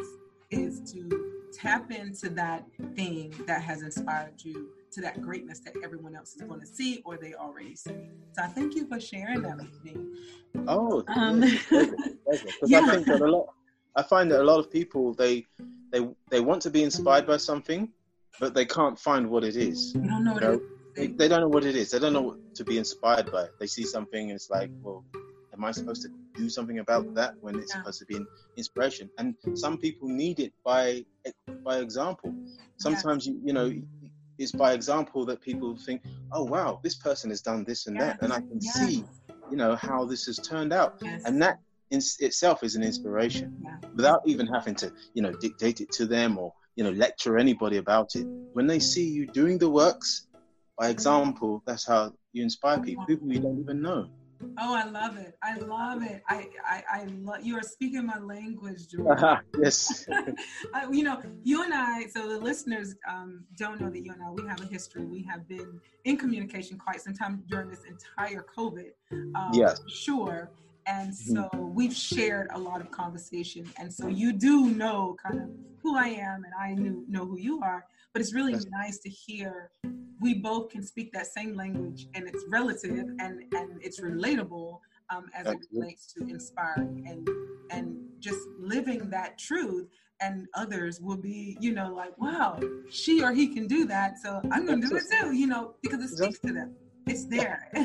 is 0.49 0.79
to 0.91 1.33
tap 1.53 1.91
into 1.91 2.29
that 2.29 2.65
thing 2.95 3.33
that 3.45 3.61
has 3.61 3.81
inspired 3.81 4.33
you 4.43 4.69
to 4.91 5.01
that 5.01 5.21
greatness 5.21 5.59
that 5.59 5.73
everyone 5.83 6.15
else 6.15 6.35
is 6.35 6.41
going 6.41 6.59
to 6.59 6.67
see 6.67 7.01
or 7.05 7.17
they 7.17 7.33
already 7.33 7.75
see. 7.75 8.09
So 8.33 8.43
I 8.43 8.47
thank 8.47 8.75
you 8.75 8.87
for 8.87 8.99
sharing 8.99 9.41
that 9.41 9.57
with 9.57 9.83
me. 9.83 9.95
Oh, 10.67 11.03
Um, 11.15 11.41
because 11.41 11.93
Yeah. 12.67 12.81
I 12.81 12.91
think 12.91 13.07
that 13.07 13.21
a 13.21 13.31
lot. 13.31 13.47
I 13.95 14.03
find 14.03 14.31
that 14.31 14.41
a 14.41 14.43
lot 14.43 14.59
of 14.59 14.71
people 14.71 15.13
they 15.13 15.45
they 15.91 16.07
they 16.29 16.39
want 16.39 16.61
to 16.63 16.69
be 16.69 16.83
inspired 16.83 17.25
by 17.25 17.37
something, 17.37 17.89
but 18.39 18.53
they 18.53 18.65
can't 18.65 18.97
find 18.97 19.29
what 19.29 19.43
it 19.43 19.55
is. 19.55 19.93
You 19.95 20.01
don't 20.01 20.23
know 20.23 20.33
what 20.33 20.43
No. 20.43 20.61
They, 20.95 21.07
they 21.07 21.27
don't 21.27 21.41
know 21.41 21.47
what 21.47 21.63
it 21.63 21.75
is. 21.75 21.91
They 21.91 21.99
don't 21.99 22.13
know 22.13 22.23
what 22.23 22.55
to 22.55 22.63
be 22.63 22.79
inspired 22.79 23.31
by. 23.31 23.47
They 23.59 23.67
see 23.67 23.83
something 23.83 24.31
and 24.31 24.35
it's 24.35 24.49
like, 24.49 24.71
well, 24.81 25.05
am 25.57 25.65
I 25.65 25.71
supposed 25.71 26.03
to 26.03 26.09
do 26.35 26.49
something 26.49 26.79
about 26.79 27.13
that 27.15 27.33
when 27.41 27.55
it's 27.59 27.73
Yeah. 27.73 27.79
supposed 27.81 27.99
to 27.99 28.05
be 28.05 28.17
an 28.17 28.27
inspiration? 28.55 29.09
And 29.17 29.35
some 29.55 29.77
people 29.77 30.07
need 30.07 30.39
it 30.39 30.53
by 30.63 31.05
by 31.63 31.77
example. 31.79 32.33
Sometimes 32.77 33.25
you 33.27 33.39
you 33.43 33.53
know 33.53 33.71
it's 34.37 34.51
by 34.51 34.73
example 34.73 35.25
that 35.25 35.41
people 35.41 35.75
think, 35.75 36.01
oh 36.31 36.43
wow, 36.43 36.79
this 36.83 36.95
person 36.95 37.29
has 37.31 37.41
done 37.41 37.63
this 37.63 37.87
and 37.87 37.99
that, 37.99 38.21
and 38.21 38.31
I 38.31 38.39
can 38.39 38.61
see 38.61 39.03
you 39.51 39.57
know 39.57 39.75
how 39.75 40.05
this 40.05 40.25
has 40.25 40.37
turned 40.37 40.73
out, 40.73 40.97
Yes. 41.01 41.23
and 41.25 41.41
that 41.41 41.57
in 41.89 42.01
itself 42.19 42.63
is 42.63 42.75
an 42.75 42.83
inspiration 42.83 43.47
Yeah. 43.63 43.77
without 43.95 44.21
even 44.25 44.45
having 44.47 44.75
to 44.75 44.91
you 45.15 45.21
know 45.23 45.31
dictate 45.31 45.81
it 45.81 45.91
to 45.93 46.05
them 46.05 46.37
or 46.37 46.53
you 46.75 46.83
know 46.83 46.91
lecture 46.91 47.37
anybody 47.37 47.77
about 47.77 48.15
it 48.15 48.25
when 48.53 48.67
they 48.67 48.79
see 48.79 49.07
you 49.17 49.25
doing 49.41 49.57
the 49.57 49.69
works 49.69 50.27
by 50.77 50.89
example 50.89 51.63
that's 51.65 51.85
how 51.87 52.13
you 52.33 52.43
inspire 52.43 52.79
people 52.79 53.05
people 53.05 53.27
you 53.33 53.39
don't 53.39 53.59
even 53.59 53.81
know 53.81 54.01
Oh, 54.59 54.75
I 54.75 54.85
love 54.85 55.17
it. 55.17 55.35
I 55.43 55.57
love 55.57 56.03
it. 56.03 56.21
I, 56.27 56.47
I, 56.65 56.83
I 56.91 57.03
love, 57.21 57.43
you 57.43 57.55
are 57.57 57.63
speaking 57.63 58.05
my 58.05 58.19
language, 58.19 58.87
George. 58.89 59.07
Uh-huh. 59.17 59.37
Yes. 59.61 60.05
I, 60.73 60.87
you 60.91 61.03
know, 61.03 61.21
you 61.43 61.63
and 61.63 61.73
I, 61.73 62.07
so 62.07 62.27
the 62.27 62.39
listeners 62.39 62.95
um, 63.07 63.45
don't 63.57 63.79
know 63.79 63.89
that 63.89 64.03
you 64.03 64.11
and 64.11 64.21
I, 64.21 64.29
we 64.31 64.47
have 64.47 64.61
a 64.61 64.65
history. 64.65 65.05
We 65.05 65.23
have 65.23 65.47
been 65.47 65.79
in 66.05 66.17
communication 66.17 66.77
quite 66.77 67.01
some 67.01 67.13
time 67.13 67.43
during 67.47 67.69
this 67.69 67.83
entire 67.87 68.45
COVID. 68.57 68.91
Um, 69.35 69.51
Yes. 69.53 69.81
Sure. 69.87 70.51
And 70.85 71.11
Mm-hmm. 71.11 71.35
so 71.35 71.49
we've 71.75 71.93
shared 71.93 72.47
a 72.53 72.59
lot 72.59 72.79
of 72.81 72.89
conversation. 72.91 73.69
And 73.77 73.93
so 73.93 74.07
you 74.07 74.31
do 74.33 74.69
know 74.69 75.15
kind 75.21 75.39
of 75.41 75.49
who 75.83 75.97
I 75.97 76.07
am 76.07 76.43
and 76.45 76.53
I 76.59 76.73
knew, 76.73 77.05
know 77.09 77.25
who 77.25 77.37
you 77.37 77.61
are. 77.61 77.85
But 78.13 78.21
it's 78.21 78.33
really 78.33 78.57
nice 78.71 78.97
to 78.99 79.09
hear 79.09 79.69
we 80.19 80.33
both 80.33 80.69
can 80.69 80.83
speak 80.83 81.11
that 81.13 81.27
same 81.27 81.55
language 81.55 82.07
and 82.15 82.27
it's 82.27 82.43
relative 82.49 82.91
and, 82.91 83.43
and 83.53 83.79
it's 83.81 83.99
relatable 83.99 84.79
um, 85.09 85.25
as 85.33 85.47
it 85.47 85.59
relates 85.71 86.13
to 86.13 86.27
inspiring 86.27 87.05
and 87.07 87.27
and 87.69 87.97
just 88.19 88.39
living 88.59 89.09
that 89.09 89.37
truth 89.37 89.87
and 90.21 90.47
others 90.55 90.99
will 90.99 91.17
be 91.17 91.57
you 91.59 91.73
know 91.73 91.93
like 91.93 92.17
wow 92.17 92.59
she 92.89 93.23
or 93.23 93.31
he 93.31 93.47
can 93.53 93.67
do 93.67 93.85
that 93.85 94.17
so 94.17 94.41
i'm 94.51 94.65
gonna 94.65 94.85
do 94.85 94.95
it 94.95 95.03
too 95.11 95.33
you 95.33 95.47
know 95.47 95.75
because 95.81 96.11
it 96.11 96.15
speaks 96.17 96.39
to 96.39 96.53
them. 96.53 96.75
It's 97.07 97.25
there. 97.25 97.71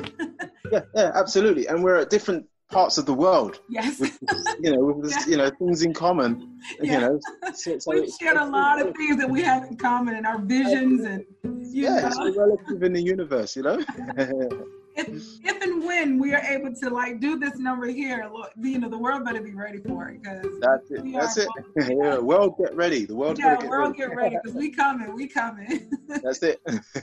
Yeah, 0.71 0.81
yeah, 0.95 1.11
absolutely. 1.15 1.67
And 1.67 1.83
we're 1.83 1.97
at 1.97 2.09
different 2.09 2.47
parts 2.73 2.99
of 2.99 3.07
the 3.07 3.15
world 3.15 3.61
yes 3.69 4.01
with, 4.01 4.19
you 4.61 4.73
know, 4.73 4.83
with 4.83 5.05
this, 5.05 5.27
you 5.31 5.37
know, 5.37 5.51
things 5.59 5.83
in 5.83 5.93
common. 5.93 6.59
Yeah. 6.81 6.93
You 6.93 7.01
know, 7.01 7.21
so, 7.55 7.79
so 7.79 7.91
we've 7.93 8.03
it's- 8.05 8.19
shared 8.19 8.37
a 8.37 8.47
lot 8.47 8.81
of 8.81 8.95
things 8.97 9.19
that 9.19 9.31
we 9.31 9.43
have 9.43 9.65
in 9.65 9.77
common 9.77 10.15
and 10.15 10.27
our 10.27 10.39
visions 10.39 11.05
and 11.05 11.25
you 11.45 11.85
yeah, 11.85 12.07
it's 12.07 12.17
know 12.17 12.25
all 12.25 12.35
relative 12.35 12.83
in 12.83 12.93
the 12.93 13.03
universe. 13.03 13.57
You 13.57 13.63
know. 13.63 13.79
if, 14.97 15.09
if 15.45 15.62
when 15.93 16.19
we 16.19 16.35
are 16.35 16.43
able 16.43 16.75
to 16.75 16.91
like 16.91 17.21
do 17.21 17.39
this 17.39 17.59
number 17.59 17.87
here 17.87 18.31
you 18.61 18.79
know 18.79 18.89
the 18.89 18.99
world 18.99 19.25
better 19.25 19.43
be 19.43 19.55
ready 19.55 19.79
for 19.79 20.09
it 20.09 20.23
because 20.23 20.47
That's 20.61 20.91
it. 20.91 21.13
That's 21.13 21.37
it. 21.37 21.49
yeah, 21.77 22.19
world, 22.19 22.55
get 22.59 22.75
ready. 22.75 23.05
The 23.05 23.15
world, 23.15 23.39
yeah 23.39 23.57
get 23.57 23.69
world 23.69 23.95
ready. 23.99 23.99
get 23.99 24.17
ready 24.17 24.37
because 24.43 24.57
we 24.57 24.71
coming 24.71 25.15
we 25.15 25.27
coming 25.29 25.91
That's 26.23 26.43
it. 26.43 26.61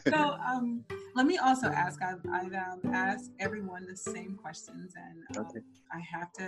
so 0.07 0.17
um, 0.49 0.83
let 1.15 1.25
me 1.25 1.37
also 1.37 1.67
ask 1.67 2.01
i've, 2.01 2.21
I've 2.31 2.53
um, 2.53 2.79
asked 2.93 3.31
everyone 3.39 3.85
the 3.85 3.97
same 3.97 4.35
questions 4.41 4.93
and 4.95 5.37
um, 5.37 5.45
Okay. 5.45 5.59
i 5.93 5.99
have 5.99 6.31
to 6.33 6.45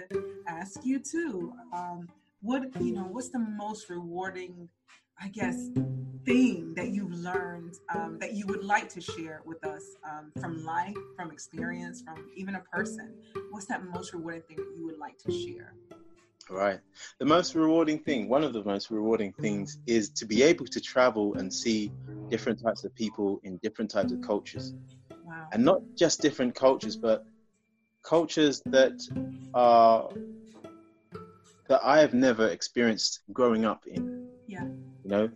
ask 0.48 0.86
you 0.86 1.00
too 1.00 1.54
um, 1.74 2.08
what 2.42 2.64
you 2.82 2.94
know 2.94 3.08
what's 3.12 3.30
the 3.30 3.40
most 3.40 3.90
rewarding 3.90 4.70
i 5.22 5.28
guess 5.30 5.70
thing 6.26 6.74
that 6.76 6.90
you've 6.90 7.12
learned 7.12 7.80
um, 7.94 8.18
that 8.20 8.34
you 8.34 8.46
would 8.46 8.64
like 8.64 8.88
to 8.90 9.02
share 9.02 9.42
with 9.44 9.64
us 9.66 9.96
um, 10.04 10.32
from 10.40 10.64
life 10.64 10.98
from 11.16 11.32
experience 11.32 12.02
from 12.02 12.30
even 12.36 12.56
a 12.56 12.60
person 12.60 13.16
what's 13.50 13.66
that 13.66 13.84
most 13.84 14.14
rewarding 14.14 14.44
thing 14.44 14.58
that 14.58 14.76
you 14.78 14.86
would 14.86 15.00
like 15.00 15.18
to 15.18 15.32
share 15.32 15.74
Right. 16.52 16.80
The 17.20 17.26
most 17.26 17.56
rewarding 17.56 18.00
thing, 18.00 18.28
one 18.28 18.44
of 18.44 18.52
the 18.52 18.64
most 18.66 18.92
rewarding 18.92 19.32
things, 19.40 19.80
is 19.88 20.10
to 20.10 20.26
be 20.26 20.44
able 20.44 20.66
to 20.66 20.82
travel 20.82 21.36
and 21.36 21.52
see 21.52 21.94
different 22.30 22.62
types 22.62 22.84
of 22.84 22.94
people 22.94 23.40
in 23.44 23.58
different 23.64 23.90
types 23.90 24.12
of 24.12 24.20
cultures. 24.22 24.74
wow 25.24 25.48
And 25.54 25.64
not 25.64 25.80
just 25.96 26.22
different 26.22 26.54
cultures, 26.54 26.98
but 26.98 27.24
cultures 28.04 28.62
that 28.66 29.02
are 29.54 30.10
that 31.70 31.80
I 31.84 32.00
have 32.00 32.14
never 32.14 32.48
experienced 32.48 33.22
growing 33.32 33.64
up 33.64 33.86
in. 33.88 34.28
Yeah. 34.46 34.66
You 35.12 35.18
know, 35.18 35.30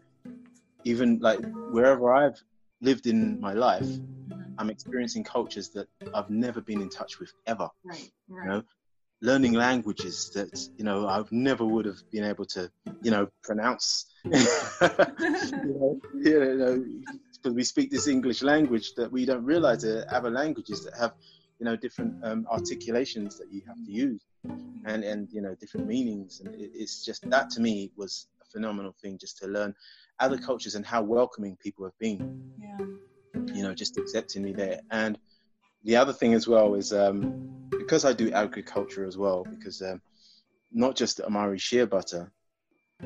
even 0.86 1.20
like 1.20 1.42
wherever 1.72 2.14
I've 2.14 2.42
lived 2.80 3.08
in 3.08 3.42
my 3.42 3.52
life, 3.52 3.86
Mhm. 4.30 4.56
I'm 4.58 4.70
experiencing 4.70 5.26
cultures 5.26 5.70
that 5.72 5.90
I've 6.14 6.30
never 6.30 6.62
been 6.62 6.80
in 6.80 6.88
touch 6.90 7.20
with 7.20 7.34
ever. 7.46 7.70
right 7.84 8.10
right 8.30 8.46
You 8.46 8.50
know, 8.52 8.64
learning 9.22 9.54
languages 9.54 10.32
that 10.34 10.50
you 10.78 10.86
know 10.86 11.10
I've 11.10 11.30
never 11.34 11.66
would 11.66 11.86
have 11.88 12.02
been 12.10 12.24
able 12.24 12.46
to 12.56 12.72
you 13.02 13.12
know 13.12 13.28
pronounce. 13.44 14.06
you 14.32 14.40
know, 15.66 16.00
you 16.14 16.56
know, 16.62 16.86
because 17.34 17.54
we 17.54 17.64
speak 17.66 17.92
this 17.92 18.08
English 18.08 18.44
language 18.44 18.94
that 18.96 19.12
we 19.12 19.26
don't 19.26 19.44
realize 19.44 19.82
there 19.82 20.06
are 20.08 20.18
other 20.20 20.32
languages 20.32 20.86
that 20.86 20.96
have 20.98 21.14
you 21.60 21.66
know 21.66 21.76
different 21.76 22.14
um, 22.24 22.46
articulations 22.50 23.36
that 23.40 23.52
you 23.52 23.62
have 23.68 23.82
to 23.86 23.92
use 23.92 24.24
and 24.86 25.04
and 25.04 25.28
you 25.34 25.42
know 25.42 25.54
different 25.60 25.86
meanings 25.86 26.40
and 26.40 26.54
it, 26.56 26.72
it's 26.74 27.04
just 27.04 27.30
that 27.30 27.50
to 27.50 27.60
me 27.60 27.92
was 27.98 28.28
phenomenal 28.56 28.94
thing 29.02 29.18
just 29.20 29.38
to 29.38 29.48
learn 29.48 29.74
other 30.20 30.38
cultures 30.38 30.76
and 30.76 30.86
how 30.86 31.02
welcoming 31.02 31.58
people 31.66 31.84
have 31.86 31.98
been 32.00 32.20
yeah 32.60 32.86
you 33.54 33.64
know, 33.64 33.74
just 33.74 33.98
accepting 33.98 34.44
me 34.44 34.54
there. 34.54 34.80
And 34.92 35.18
the 35.84 35.96
other 35.96 36.14
thing 36.14 36.34
as 36.34 36.48
well 36.48 36.76
is 36.76 36.94
um, 36.94 37.68
because 37.72 38.06
I 38.06 38.14
do 38.14 38.32
agriculture 38.32 39.06
as 39.06 39.18
well, 39.18 39.46
because 39.50 39.82
um, 39.82 40.02
not 40.72 40.96
just 40.96 41.22
Amari 41.22 41.60
shea 41.60 41.86
butter 41.86 42.32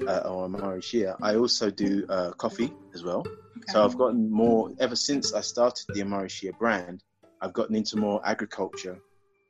uh, 0.07 0.19
or 0.19 0.45
Amari 0.45 0.81
shea, 0.81 1.13
I 1.21 1.35
also 1.35 1.69
do 1.69 2.05
uh, 2.09 2.31
coffee 2.31 2.73
as 2.93 3.03
well. 3.03 3.19
okay. 3.21 3.37
So 3.69 3.83
I've 3.83 3.97
gotten 3.97 4.31
more 4.31 4.71
ever 4.79 4.95
since 4.95 5.33
I 5.33 5.41
started 5.41 5.85
the 5.93 6.01
Amari 6.01 6.29
shea 6.29 6.51
brand. 6.51 7.03
I've 7.41 7.53
gotten 7.53 7.75
into 7.75 7.97
more 7.97 8.21
agriculture 8.25 8.99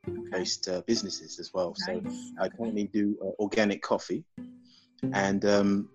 okay. 0.08 0.20
based 0.30 0.68
uh, 0.68 0.82
businesses 0.86 1.38
as 1.38 1.52
well. 1.52 1.74
So 1.76 2.02
I 2.40 2.48
currently 2.48 2.88
do 2.92 3.16
uh, 3.22 3.42
organic 3.42 3.82
coffee, 3.82 4.24
and 5.12 5.44
um, 5.44 5.88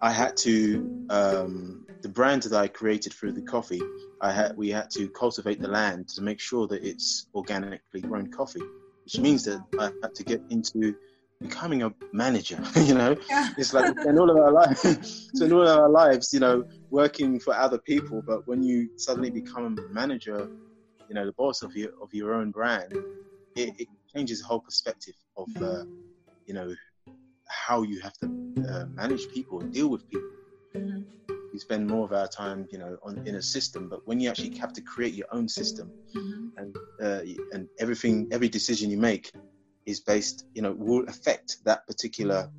I 0.00 0.10
had 0.10 0.36
to 0.38 1.06
um, 1.10 1.86
the 2.02 2.08
brand 2.08 2.42
that 2.44 2.52
I 2.52 2.68
created 2.68 3.12
through 3.12 3.32
the 3.32 3.42
coffee. 3.42 3.82
I 4.20 4.32
had 4.32 4.56
we 4.56 4.70
had 4.70 4.90
to 4.92 5.08
cultivate 5.10 5.60
the 5.60 5.68
land 5.68 6.08
to 6.10 6.22
make 6.22 6.40
sure 6.40 6.66
that 6.68 6.84
it's 6.84 7.26
organically 7.34 8.00
grown 8.00 8.28
coffee, 8.28 8.62
which 9.04 9.18
means 9.18 9.44
that 9.44 9.62
I 9.78 9.90
had 10.02 10.14
to 10.14 10.24
get 10.24 10.42
into 10.50 10.94
becoming 11.40 11.82
a 11.82 11.92
manager. 12.12 12.62
you 12.76 12.94
know, 12.94 13.16
Yeah. 13.28 13.48
it's 13.58 13.72
like 13.74 13.94
in 14.06 14.18
all 14.18 14.30
of 14.30 14.36
our 14.36 14.52
lives, 14.52 15.30
so 15.34 15.44
in 15.44 15.52
all 15.52 15.62
of 15.66 15.78
our 15.78 15.88
lives, 15.90 16.32
you 16.32 16.40
know, 16.40 16.64
working 16.90 17.40
for 17.40 17.54
other 17.54 17.78
people. 17.78 18.22
But 18.26 18.46
when 18.46 18.62
you 18.62 18.88
suddenly 18.96 19.30
become 19.30 19.78
a 19.78 19.92
manager, 19.92 20.48
you 21.08 21.14
know, 21.14 21.26
the 21.26 21.32
boss 21.32 21.62
of 21.62 21.74
your 21.76 21.90
of 22.00 22.12
your 22.12 22.34
own 22.34 22.50
brand, 22.50 22.92
it, 23.56 23.74
it 23.78 23.88
changes 24.14 24.40
the 24.40 24.46
whole 24.46 24.60
perspective 24.60 25.14
of 25.36 25.48
uh, 25.62 25.84
you 26.46 26.54
know 26.54 26.74
how 27.48 27.82
you 27.82 28.00
have 28.00 28.14
to 28.14 28.26
uh, 28.68 28.86
manage 28.94 29.28
people 29.28 29.60
and 29.60 29.72
deal 29.72 29.88
with 29.88 30.08
people. 30.08 30.30
Mhm. 30.74 31.04
We 31.52 31.58
spend 31.58 31.86
more 31.86 32.04
of 32.04 32.12
our 32.12 32.28
time, 32.28 32.66
you 32.70 32.78
know, 32.78 32.96
on 33.02 33.26
in 33.26 33.36
a 33.36 33.42
system, 33.42 33.88
but 33.88 34.00
when 34.06 34.20
you 34.20 34.28
actually 34.28 34.56
have 34.58 34.72
to 34.72 34.82
create 34.82 35.14
your 35.14 35.28
own 35.32 35.48
system 35.48 35.92
Mhm. 36.14 36.52
and 36.56 36.76
uh, 37.02 37.22
and 37.52 37.68
everything, 37.78 38.28
every 38.30 38.48
decision 38.48 38.90
you 38.90 38.98
make 38.98 39.32
is 39.86 40.00
based, 40.00 40.44
you 40.54 40.62
know, 40.62 40.72
will 40.72 41.04
affect 41.08 41.58
that 41.64 41.86
particular, 41.86 42.50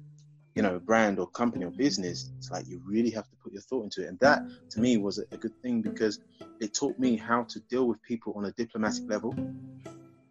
you 0.56 0.62
know, 0.62 0.80
brand 0.80 1.20
or 1.20 1.28
company 1.32 1.66
or 1.66 1.72
business. 1.72 2.32
It's 2.38 2.52
like 2.52 2.68
you 2.68 2.80
really 2.86 3.10
have 3.12 3.28
to 3.30 3.36
put 3.44 3.52
your 3.54 3.64
thought 3.64 3.84
into 3.84 4.04
it, 4.04 4.08
and 4.10 4.20
that 4.20 4.40
to 4.72 4.80
me 4.80 4.98
was 4.98 5.20
a, 5.20 5.24
a 5.32 5.38
good 5.38 5.56
thing 5.62 5.82
because 5.82 6.20
it 6.62 6.74
taught 6.74 6.98
me 7.00 7.18
how 7.18 7.44
to 7.44 7.60
deal 7.72 7.86
with 7.88 8.02
people 8.04 8.34
on 8.38 8.46
a 8.46 8.52
diplomatic 8.52 9.04
level, 9.10 9.36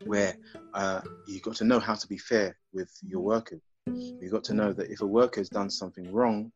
where 0.05 0.35
uh, 0.75 1.01
you 1.27 1.41
got 1.41 1.57
to 1.57 1.65
know 1.65 1.81
how 1.81 1.95
to 1.95 2.07
be 2.07 2.19
fair 2.19 2.57
with 2.73 2.91
your 3.07 3.21
workers. 3.21 3.61
You 3.87 4.31
got 4.31 4.45
to 4.45 4.55
know 4.55 4.73
that 4.73 4.91
if 4.91 5.03
a 5.03 5.07
worker 5.07 5.41
has 5.41 5.51
done 5.51 5.69
something 5.69 6.11
wrong, 6.11 6.51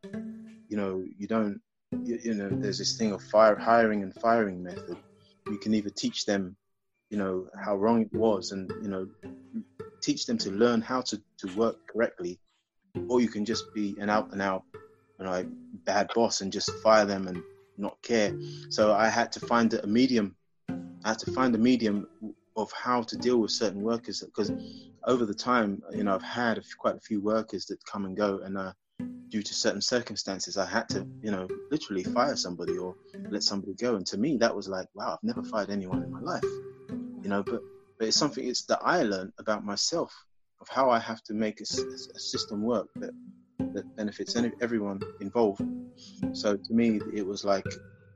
you 0.68 0.76
know, 0.76 1.04
you 1.18 1.26
don't, 1.26 1.60
you, 2.02 2.18
you 2.22 2.34
know, 2.34 2.48
there's 2.50 2.78
this 2.78 2.96
thing 2.96 3.12
of 3.12 3.22
fire, 3.22 3.56
hiring 3.56 4.02
and 4.02 4.14
firing 4.14 4.62
method. 4.62 4.96
You 5.46 5.58
can 5.58 5.74
either 5.74 5.90
teach 5.90 6.24
them, 6.24 6.56
you 7.10 7.18
know, 7.18 7.48
how 7.62 7.76
wrong 7.76 8.02
it 8.02 8.12
was, 8.12 8.52
and 8.52 8.70
you 8.82 8.88
know, 8.88 9.08
teach 10.00 10.26
them 10.26 10.38
to 10.38 10.50
learn 10.50 10.80
how 10.80 11.02
to 11.02 11.20
to 11.38 11.56
work 11.56 11.76
correctly, 11.86 12.38
or 13.08 13.20
you 13.20 13.28
can 13.28 13.44
just 13.44 13.74
be 13.74 13.94
an 14.00 14.08
out 14.08 14.32
and 14.32 14.40
out, 14.40 14.62
you 15.18 15.24
know, 15.24 15.46
bad 15.84 16.10
boss 16.14 16.40
and 16.40 16.52
just 16.52 16.70
fire 16.82 17.04
them 17.04 17.28
and 17.28 17.42
not 17.76 18.00
care. 18.02 18.34
So 18.70 18.94
I 18.94 19.08
had 19.08 19.32
to 19.32 19.40
find 19.40 19.72
a 19.74 19.86
medium. 19.86 20.34
I 21.04 21.10
had 21.10 21.18
to 21.20 21.32
find 21.32 21.54
a 21.54 21.58
medium 21.58 22.06
of 22.56 22.72
how 22.72 23.02
to 23.02 23.16
deal 23.16 23.38
with 23.38 23.52
certain 23.52 23.82
workers 23.82 24.22
because 24.22 24.50
over 25.08 25.24
the 25.24 25.34
time, 25.34 25.82
you 25.92 26.04
know, 26.04 26.14
I've 26.14 26.22
had 26.22 26.58
a 26.58 26.62
quite 26.78 26.94
a 26.94 27.00
few 27.00 27.20
workers 27.20 27.64
that 27.66 27.82
come 27.84 28.04
and 28.04 28.14
go, 28.14 28.40
and 28.44 28.58
uh, 28.58 28.72
due 29.30 29.42
to 29.42 29.54
certain 29.54 29.80
circumstances, 29.80 30.58
I 30.58 30.66
had 30.66 30.86
to, 30.90 31.06
you 31.22 31.30
know, 31.30 31.48
literally 31.70 32.04
fire 32.04 32.36
somebody 32.36 32.76
or 32.76 32.94
let 33.30 33.42
somebody 33.42 33.72
go. 33.72 33.96
And 33.96 34.06
to 34.06 34.18
me, 34.18 34.36
that 34.36 34.54
was 34.54 34.68
like, 34.68 34.86
wow, 34.94 35.14
I've 35.14 35.22
never 35.22 35.42
fired 35.42 35.70
anyone 35.70 36.02
in 36.02 36.12
my 36.12 36.20
life, 36.20 36.44
you 37.22 37.28
know. 37.28 37.42
But 37.42 37.62
but 37.98 38.08
it's 38.08 38.18
something 38.18 38.46
it's 38.46 38.64
that 38.66 38.80
I 38.82 39.02
learned 39.02 39.32
about 39.38 39.64
myself 39.64 40.12
of 40.60 40.68
how 40.68 40.90
I 40.90 40.98
have 40.98 41.22
to 41.24 41.34
make 41.34 41.62
a 41.62 41.66
system 41.66 42.62
work 42.62 42.88
that 42.96 43.12
that 43.72 43.96
benefits 43.96 44.36
any, 44.36 44.52
everyone 44.60 45.00
involved. 45.20 45.62
So 46.32 46.56
to 46.56 46.72
me, 46.74 47.00
it 47.14 47.26
was 47.26 47.46
like 47.46 47.66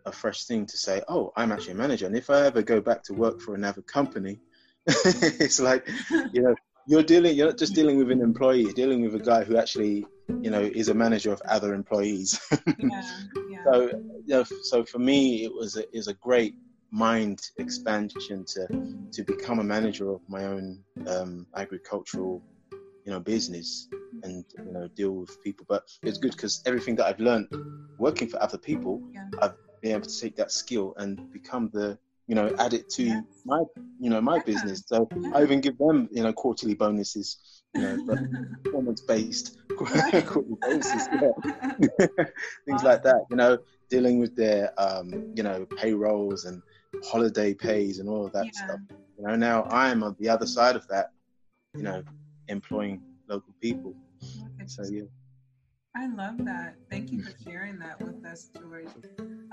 a 0.05 0.13
fresh 0.13 0.45
thing 0.45 0.67
to 0.67 0.77
say, 0.77 1.01
oh, 1.09 1.33
I'm 1.37 1.53
actually 1.53 1.73
a 1.73 1.77
manager, 1.77 2.05
and 2.05 2.17
if 2.17 2.29
I 2.29 2.45
ever 2.45 2.61
go 2.61 2.83
back 2.83 3.03
to 3.05 3.15
work 3.15 3.41
for 3.41 3.55
another 3.55 3.81
company, 3.81 4.41
it's 4.87 5.61
like, 5.61 5.89
you 6.33 6.43
know, 6.43 6.55
you're 6.87 7.03
dealing, 7.03 7.37
you're 7.37 7.49
not 7.49 7.59
just 7.59 7.75
dealing 7.75 7.97
with 7.99 8.11
an 8.11 8.21
employee, 8.21 8.63
you're 8.63 8.73
dealing 8.73 9.03
with 9.03 9.15
a 9.15 9.25
guy 9.25 9.45
who 9.45 9.57
actually, 9.57 10.07
you 10.41 10.51
know, 10.51 10.61
is 10.61 10.89
a 10.89 10.95
manager 10.95 11.33
of 11.33 11.41
other 11.49 11.75
employees. 11.75 12.41
yeah, 12.79 13.03
yeah. 13.49 13.65
so, 13.65 13.87
you 13.87 14.35
know, 14.35 14.45
so 14.63 14.85
for 14.85 14.99
me, 14.99 15.45
it 15.45 15.53
was 15.53 15.77
a, 15.77 15.97
is 15.97 16.09
a 16.09 16.15
great 16.15 16.55
mind 16.91 17.41
expansion 17.57 18.45
to 18.45 18.67
to 19.13 19.25
become 19.25 19.59
a 19.59 19.65
manager 19.65 20.11
of 20.11 20.21
my 20.29 20.45
own 20.45 20.79
um, 21.07 21.47
agricultural, 21.57 22.43
you 23.05 23.13
know, 23.13 23.19
business 23.19 23.89
and 24.23 24.45
you 24.59 24.73
know 24.73 24.89
deal 24.89 25.13
with 25.13 25.43
people. 25.43 25.67
But 25.69 25.85
it's 26.03 26.19
good 26.19 26.33
because 26.33 26.63
everything 26.67 26.97
that 26.97 27.07
I've 27.07 27.21
learned 27.21 27.49
working 27.99 28.29
for 28.29 28.43
other 28.43 28.59
people, 28.59 29.03
Yeah. 29.13 29.29
I've 29.41 29.55
been 29.81 29.93
able 29.93 30.07
to 30.07 30.21
take 30.21 30.37
that 30.37 30.53
skill 30.53 30.95
and 30.97 31.33
become 31.33 31.71
the 31.73 31.99
you 32.33 32.37
know 32.37 32.51
add 32.59 32.73
it 32.73 32.89
to 32.89 33.23
my 33.45 33.63
you 34.01 34.09
know 34.09 34.19
my 34.23 34.37
Yeah. 34.37 34.43
business. 34.47 34.83
So 34.87 35.07
Yeah. 35.15 35.33
I 35.35 35.43
even 35.43 35.61
give 35.61 35.77
them 35.77 36.09
you 36.11 36.23
know 36.23 36.33
quarterly 36.33 36.75
bonuses, 36.75 37.27
you 37.75 37.83
know, 37.83 37.95
performance 38.65 39.03
based 39.03 39.59
quarterly 39.77 40.57
bonuses, 40.63 41.09
yeah. 41.13 42.17
things 42.65 42.83
like 42.85 43.03
that. 43.03 43.27
You 43.29 43.37
know, 43.37 43.59
dealing 43.91 44.19
with 44.19 44.35
their 44.35 44.73
um, 44.79 45.09
you 45.35 45.43
know 45.43 45.67
payrolls 45.77 46.47
and 46.47 46.63
holiday 47.05 47.53
pays 47.53 47.99
and 47.99 48.09
all 48.09 48.25
of 48.25 48.33
that 48.33 48.49
stuff. 48.55 48.81
You 49.19 49.27
know, 49.27 49.37
now 49.37 49.65
I'm 49.65 50.03
on 50.03 50.17
the 50.19 50.31
other 50.31 50.47
side 50.47 50.75
of 50.75 50.89
that. 50.89 51.11
You 51.77 51.83
know, 51.83 52.03
employing 52.49 53.03
local 53.29 53.53
people. 53.61 53.95
So 54.65 54.85
yeah, 54.85 55.03
I 55.95 56.07
love 56.07 56.39
that. 56.47 56.77
Thank 56.91 57.13
you 57.13 57.23
for 57.23 57.35
sharing 57.45 57.79
that 57.81 58.01
with 58.01 58.25
us, 58.25 58.49
George. 58.59 58.89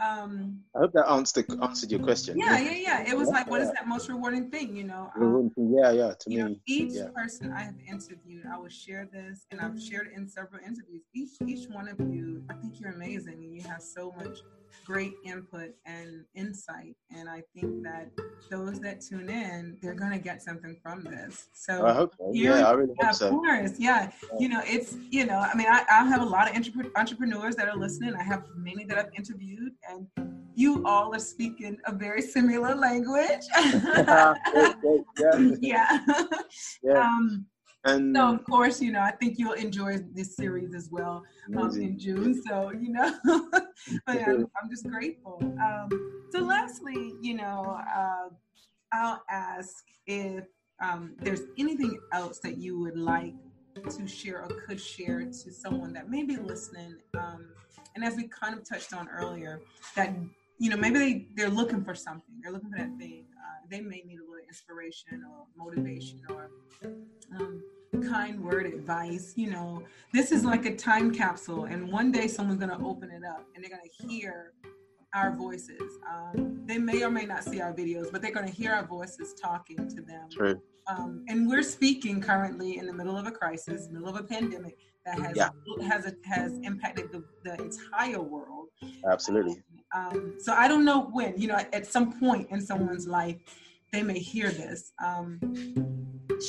Um, 0.02 0.62
I 0.76 0.80
hope 0.80 0.94
that 0.94 1.10
answered 1.10 1.46
answered 1.62 1.92
your 1.92 2.00
question. 2.00 2.38
yeah, 2.38 2.58
yeah, 2.60 2.72
yeah. 2.72 3.10
It 3.10 3.18
was 3.18 3.28
Yeah, 3.28 3.34
like, 3.34 3.50
what 3.50 3.62
is 3.62 3.68
yeah. 3.68 3.74
that 3.80 3.88
most 3.88 4.08
rewarding 4.10 4.50
thing? 4.50 4.76
You 4.76 4.86
know, 4.86 5.12
um, 5.16 5.52
Yeah, 5.58 5.92
yeah. 5.92 6.14
To 6.20 6.32
you 6.32 6.38
know, 6.40 6.50
me, 6.50 6.62
each 6.66 6.94
yeah. 6.94 7.08
person 7.16 7.52
I 7.52 7.62
have 7.64 7.76
interviewed, 7.88 8.46
I 8.52 8.58
will 8.58 8.70
share 8.70 9.08
this, 9.12 9.46
and 9.52 9.60
I've 9.60 9.82
shared 9.82 10.08
it 10.08 10.14
in 10.18 10.28
several 10.28 10.62
interviews. 10.64 11.04
Each 11.14 11.32
each 11.46 11.70
one 11.70 11.88
of 11.88 12.00
you, 12.00 12.44
I 12.50 12.54
think 12.54 12.80
you're 12.80 12.92
amazing, 12.92 13.44
and 13.44 13.54
you 13.56 13.62
have 13.64 13.82
so 13.82 14.14
much 14.18 14.40
great 14.86 15.14
input 15.26 15.72
and 15.86 16.26
insight. 16.36 16.96
And 17.16 17.30
I 17.30 17.44
think 17.54 17.84
that 17.84 18.10
those 18.50 18.80
that 18.80 19.02
tune 19.02 19.30
in, 19.30 19.78
they're 19.82 19.94
gonna 19.94 20.20
get 20.20 20.42
something 20.42 20.78
from 20.82 21.04
this. 21.04 21.48
So 21.54 21.86
I 21.86 21.94
hope 21.94 22.14
so. 22.18 22.32
Yeah, 22.34 22.68
I 22.68 22.72
really 22.72 22.94
yeah, 23.00 23.12
hope 23.12 23.22
of 23.22 23.30
course. 23.30 23.80
Yeah. 23.80 24.12
You 24.40 24.50
know, 24.50 24.62
it's, 24.66 24.96
you 25.10 25.26
know, 25.26 25.38
I 25.38 25.56
mean, 25.56 25.68
I, 25.68 25.84
I 25.90 26.06
have 26.06 26.22
a 26.22 26.26
lot 26.26 26.50
of 26.50 26.56
entrepre- 26.56 26.92
entrepreneurs 26.96 27.56
that 27.56 27.68
are 27.68 27.78
listening. 27.78 28.16
I 28.16 28.24
have 28.24 28.44
many 28.56 28.84
that 28.86 28.98
I've 28.98 29.14
interviewed, 29.16 29.74
and 29.90 30.08
you 30.56 30.84
all 30.86 31.14
are 31.16 31.20
speaking 31.20 31.78
a 31.86 31.94
very 31.94 32.22
similar 32.22 32.76
language. 32.76 33.46
Great, 33.56 34.76
great, 34.82 35.02
yeah, 35.62 36.00
yeah. 36.00 36.00
yeah. 36.84 37.00
Um, 37.00 37.46
And 37.86 38.16
so, 38.16 38.34
of 38.34 38.44
course, 38.44 38.82
you 38.82 38.92
know, 38.92 39.00
I 39.00 39.12
think 39.12 39.40
you'll 39.40 39.54
enjoy 39.54 40.00
this 40.14 40.36
series 40.36 40.76
as 40.76 40.90
well 40.92 41.24
um, 41.58 41.70
in 41.80 41.98
June. 41.98 42.42
So, 42.46 42.72
you 42.72 42.92
know, 42.92 43.18
but 44.06 44.18
I'm, 44.22 44.48
I'm 44.62 44.70
just 44.70 44.88
grateful. 44.88 45.40
Um, 45.42 46.26
so, 46.32 46.40
lastly, 46.40 47.14
you 47.22 47.36
know, 47.36 47.80
uh, 47.96 48.30
I'll 48.92 49.24
ask 49.30 49.86
if 50.08 50.46
um, 50.82 51.16
there's 51.20 51.42
anything 51.58 51.98
else 52.12 52.40
that 52.40 52.58
you 52.58 52.80
would 52.80 52.98
like 52.98 53.34
to 53.90 54.08
share 54.08 54.44
or 54.44 54.48
could 54.48 54.80
share 54.80 55.24
to 55.24 55.52
someone 55.52 55.94
that 55.94 56.10
may 56.10 56.24
be 56.24 56.36
listening. 56.36 56.96
Um, 57.18 57.50
and 57.96 58.04
as 58.04 58.16
we 58.16 58.28
kind 58.28 58.58
of 58.58 58.68
touched 58.68 58.94
on 58.94 59.08
earlier, 59.10 59.62
that 59.96 60.14
you 60.60 60.70
know 60.70 60.78
maybe 60.78 61.00
they 61.00 61.28
they're 61.36 61.50
looking 61.50 61.84
for 61.84 61.96
something, 61.96 62.36
they're 62.42 62.52
looking 62.52 62.70
for 62.70 62.78
that 62.78 62.96
thing. 62.98 63.26
Uh, 63.38 63.66
they 63.70 63.82
may 63.82 64.04
need 64.06 64.20
a 64.20 64.24
little 64.30 64.36
inspiration 64.48 65.24
or 65.30 65.46
motivation 65.58 66.20
or 66.30 66.50
um, 67.38 67.64
kind 68.10 68.44
word 68.44 68.66
advice. 68.66 69.34
You 69.36 69.52
know, 69.52 69.84
this 70.14 70.32
is 70.32 70.44
like 70.44 70.66
a 70.66 70.76
time 70.76 71.14
capsule, 71.14 71.66
and 71.66 71.92
one 71.92 72.12
day 72.12 72.28
someone's 72.28 72.60
gonna 72.60 72.86
open 72.86 73.10
it 73.10 73.24
up 73.24 73.46
and 73.56 73.64
they're 73.64 73.72
gonna 73.72 74.10
hear 74.10 74.54
our 75.16 75.32
voices. 75.34 75.98
Um, 76.08 76.62
they 76.66 76.78
may 76.78 77.04
or 77.04 77.10
may 77.10 77.26
not 77.26 77.44
see 77.44 77.62
our 77.62 77.74
videos, 77.74 78.12
but 78.12 78.22
they're 78.22 78.34
gonna 78.34 78.50
hear 78.52 78.74
our 78.74 78.86
voices 78.86 79.34
talking 79.34 79.88
to 79.90 80.02
them. 80.02 80.28
True. 80.30 80.62
Um, 80.88 81.24
and 81.28 81.48
we're 81.48 81.64
speaking 81.64 82.20
currently 82.20 82.78
in 82.80 82.86
the 82.88 82.94
middle 82.94 83.16
of 83.16 83.28
a 83.28 83.32
crisis, 83.32 83.88
middle 83.92 84.10
of 84.10 84.16
a 84.16 84.24
pandemic 84.24 84.78
that 85.06 85.20
has 85.20 85.38
Yeah. 85.38 85.50
has 85.88 86.12
has 86.26 86.54
impacted 86.64 87.12
the, 87.12 87.24
the 87.44 87.54
entire 87.64 88.22
world. 88.22 88.68
Absolutely. 89.10 89.54
Um, 89.54 89.64
so 90.40 90.54
I 90.54 90.68
don't 90.68 90.86
know 90.86 91.02
when, 91.12 91.34
you 91.38 91.48
know, 91.48 91.56
at 91.56 91.86
some 91.86 92.20
point 92.20 92.48
in 92.52 92.62
someone's 92.62 93.08
life, 93.08 93.38
they 93.92 94.04
may 94.04 94.20
hear 94.20 94.50
this. 94.52 94.92
Um, 95.04 95.40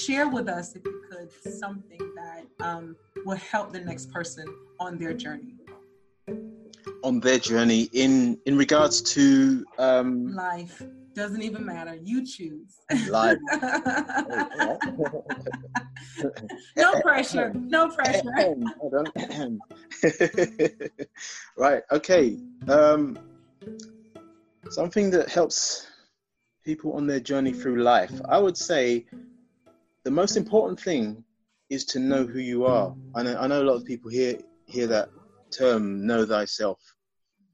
share 0.04 0.28
with 0.28 0.48
us, 0.48 0.76
if 0.76 0.82
you 0.84 1.02
could, 1.10 1.30
something 1.52 2.00
that 2.16 2.46
um, 2.64 2.96
will 3.24 3.36
help 3.36 3.72
the 3.72 3.80
next 3.80 4.12
person 4.12 4.46
on 4.78 4.98
their 4.98 5.14
journey. 5.14 5.54
On 7.02 7.18
their 7.20 7.38
journey 7.38 7.88
in 7.92 8.38
in 8.44 8.56
regards 8.58 9.00
to 9.14 9.64
um 9.78 10.34
Life 10.34 10.82
doesn't 11.14 11.42
even 11.42 11.64
matter. 11.64 11.98
You 12.02 12.24
choose. 12.24 12.78
life. 13.08 13.38
no 16.76 17.00
pressure. 17.00 17.52
No 17.54 17.88
pressure. 17.88 18.32
Right. 21.56 21.82
Okay. 21.92 22.38
Um, 22.68 23.18
something 24.70 25.10
that 25.10 25.28
helps 25.28 25.86
people 26.64 26.92
on 26.92 27.06
their 27.06 27.20
journey 27.20 27.52
through 27.52 27.82
life. 27.82 28.12
I 28.28 28.38
would 28.38 28.56
say 28.56 29.06
the 30.04 30.10
most 30.10 30.36
important 30.36 30.80
thing 30.80 31.24
is 31.68 31.84
to 31.86 31.98
know 31.98 32.26
who 32.26 32.38
you 32.38 32.66
are. 32.66 32.94
I 33.14 33.22
know, 33.22 33.38
I 33.38 33.46
know 33.46 33.62
a 33.62 33.64
lot 33.64 33.76
of 33.76 33.84
people 33.84 34.10
hear 34.10 34.38
hear 34.66 34.86
that 34.88 35.10
term 35.50 36.06
"know 36.06 36.24
thyself," 36.24 36.80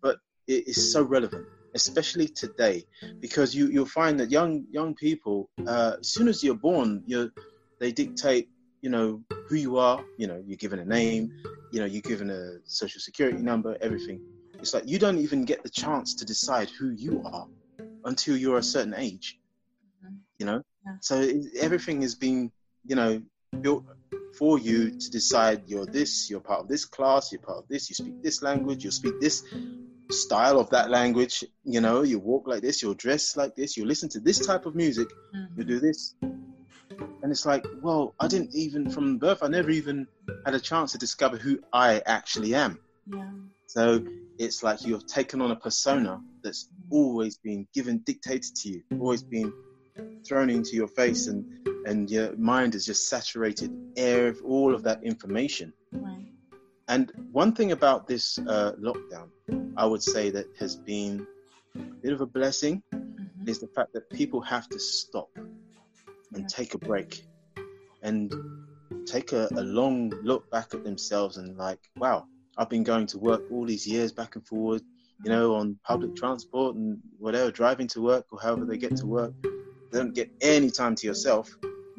but 0.03 0.19
it 0.47 0.69
is 0.69 0.93
so 0.93 1.03
relevant, 1.03 1.47
especially 1.75 2.29
today, 2.29 2.85
because 3.21 3.55
you 3.55 3.69
you'll 3.69 3.87
find 3.87 4.19
that 4.21 4.31
young 4.31 4.67
young 4.71 4.95
people, 4.95 5.49
uh, 5.67 5.97
as 6.01 6.09
soon 6.09 6.29
as 6.29 6.43
you're 6.43 6.55
born, 6.55 7.03
you 7.07 7.31
they 7.79 7.93
dictate 7.93 8.49
you 8.83 8.91
know 8.91 9.23
who 9.49 9.57
you 9.57 9.79
are 9.79 10.05
you 10.19 10.27
know 10.27 10.43
you're 10.47 10.57
given 10.57 10.79
a 10.79 10.85
name 10.85 11.33
you 11.73 11.81
know 11.81 11.87
you're 11.87 12.03
given 12.03 12.31
a 12.31 12.59
social 12.65 13.01
security 13.01 13.39
number 13.39 13.77
everything 13.81 14.21
it's 14.59 14.75
like 14.75 14.87
you 14.87 14.99
don't 14.99 15.19
even 15.19 15.45
get 15.45 15.63
the 15.63 15.71
chance 15.71 16.15
to 16.15 16.25
decide 16.25 16.69
who 16.79 16.91
you 16.91 17.23
are 17.25 17.47
until 18.05 18.37
you're 18.37 18.59
a 18.59 18.63
certain 18.63 18.95
age 18.95 19.39
Mhm. 20.05 20.19
you 20.39 20.47
know 20.47 20.63
Yeah. 20.87 20.97
so 21.01 21.21
it, 21.21 21.55
everything 21.59 22.03
is 22.03 22.15
being 22.15 22.51
you 22.85 22.97
know 22.97 23.23
built 23.61 23.85
for 24.39 24.59
you 24.59 24.91
to 24.91 25.11
decide 25.11 25.63
you're 25.67 25.87
this 25.87 26.29
you're 26.29 26.41
part 26.41 26.61
of 26.61 26.69
this 26.69 26.85
class 26.85 27.33
you're 27.33 27.41
part 27.41 27.59
of 27.59 27.69
this 27.69 27.89
you 27.89 27.95
speak 27.95 28.23
this 28.23 28.43
language 28.43 28.85
you 28.85 28.91
speak 28.91 29.15
this 29.21 29.43
style 30.11 30.61
of 30.61 30.69
that 30.71 30.89
language 30.91 31.45
you 31.65 31.81
know 31.81 32.03
you 32.03 32.19
walk 32.19 32.47
like 32.47 32.63
this 32.63 32.83
you'll 32.83 32.95
dress 32.95 33.37
like 33.37 33.55
this 33.57 33.77
you 33.77 33.85
listen 33.85 34.09
to 34.09 34.21
this 34.21 34.39
type 34.47 34.67
of 34.67 34.75
music 34.75 35.09
you 35.57 35.65
Mhm. 35.65 35.69
do 35.69 35.81
this. 35.81 36.15
And 37.23 37.33
it's 37.33 37.45
like, 37.47 37.65
well, 37.81 38.15
I 38.21 38.29
didn't 38.29 38.55
even, 38.55 38.89
from 38.89 39.19
birth, 39.19 39.43
I 39.43 39.49
never 39.49 39.71
even 39.71 40.07
had 40.45 40.55
a 40.55 40.61
chance 40.61 40.93
to 40.93 40.99
discover 40.99 41.37
who 41.37 41.59
I 41.73 42.01
actually 42.07 42.55
am. 42.55 42.79
Yeah. 43.07 43.31
So 43.67 44.05
it's 44.39 44.63
like 44.63 44.85
you 44.85 44.93
have 44.95 45.07
taken 45.07 45.41
on 45.41 45.51
a 45.51 45.57
persona 45.57 46.21
that's 46.43 46.69
always 46.91 47.39
been 47.39 47.67
given, 47.75 48.03
dictated 48.07 48.55
to 48.57 48.69
you, 48.69 48.83
always 49.01 49.23
been 49.23 49.53
thrown 50.27 50.51
into 50.51 50.77
your 50.77 50.89
face, 50.89 51.27
and, 51.27 51.45
and 51.87 52.11
your 52.11 52.37
mind 52.37 52.75
is 52.75 52.85
just 52.87 53.09
saturated 53.09 53.71
air 53.97 54.29
of 54.29 54.41
all 54.45 54.75
of 54.75 54.83
that 54.85 55.03
information. 55.03 55.73
Right. 55.93 56.27
And 56.89 57.13
one 57.33 57.53
thing 57.53 57.73
about 57.73 58.07
this 58.07 58.39
uh, 58.39 58.73
lockdown, 58.81 59.31
I 59.77 59.85
would 59.87 60.03
say 60.03 60.31
that 60.31 60.47
has 60.59 60.77
been 60.77 61.27
a 61.75 61.81
bit 62.03 62.13
of 62.13 62.21
a 62.21 62.27
blessing 62.27 62.83
Mhm. 62.95 63.49
is 63.49 63.59
the 63.61 63.69
fact 63.69 63.93
that 63.95 64.09
people 64.11 64.41
have 64.41 64.69
to 64.69 64.79
stop 64.79 65.29
and 65.37 66.43
Yeah. 66.43 66.47
take 66.49 66.75
a 66.75 66.79
break 66.79 67.25
and 68.03 68.33
take 69.07 69.33
a, 69.33 69.49
a 69.57 69.63
long 69.63 70.11
look 70.23 70.49
back 70.51 70.75
at 70.75 70.85
themselves 70.85 71.37
and 71.37 71.57
like 71.57 71.81
wow 71.97 72.27
i've 72.59 72.69
been 72.71 72.83
going 72.85 73.07
to 73.07 73.19
work 73.19 73.43
all 73.51 73.65
these 73.67 73.87
years 73.87 74.13
back 74.13 74.37
and 74.37 74.47
forward 74.47 74.83
you 75.25 75.31
know 75.31 75.55
on 75.55 75.79
public 75.85 76.15
transport 76.15 76.77
and 76.77 76.99
whatever 77.19 77.51
driving 77.51 77.87
to 77.87 78.01
work 78.03 78.25
or 78.33 78.41
however 78.41 78.65
they 78.65 78.77
get 78.77 78.95
to 78.97 79.07
work 79.07 79.33
they 79.91 79.99
don't 79.99 80.15
get 80.15 80.31
any 80.43 80.71
time 80.71 80.95
to 80.95 81.07
yourself 81.07 81.49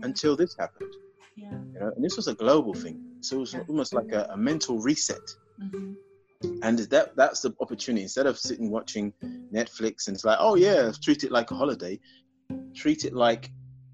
until 0.04 0.36
this 0.36 0.56
happened 0.60 0.94
Yeah. 1.36 1.52
you 1.74 1.80
know 1.80 1.92
and 1.96 2.04
this 2.06 2.16
was 2.16 2.28
a 2.28 2.36
global 2.36 2.74
thing 2.74 2.98
so 3.22 3.38
it 3.38 3.40
was 3.40 3.56
almost 3.68 3.94
like 3.94 4.12
a, 4.12 4.28
a 4.32 4.38
mental 4.38 4.80
reset 4.80 5.28
Mhm. 5.60 5.96
and 6.62 6.78
that 6.94 7.16
that's 7.16 7.42
the 7.42 7.52
opportunity 7.60 8.04
instead 8.04 8.28
of 8.28 8.38
sitting 8.38 8.70
watching 8.70 9.12
netflix 9.52 10.08
and 10.08 10.16
it's 10.16 10.24
like 10.26 10.38
oh 10.40 10.56
yeah 10.56 10.92
treat 11.04 11.24
it 11.24 11.32
like 11.32 11.50
a 11.50 11.56
holiday 11.56 12.00
treat 12.76 13.06
it 13.06 13.14
like 13.14 13.50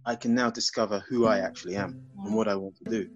i 0.06 0.14
can 0.16 0.34
now 0.36 0.50
discover 0.50 0.98
who 1.08 1.26
i 1.26 1.40
actually 1.40 1.76
am 1.78 1.92
and 2.26 2.36
what 2.36 2.48
i 2.50 2.56
want 2.56 2.76
to 2.82 2.86
do. 2.98 3.10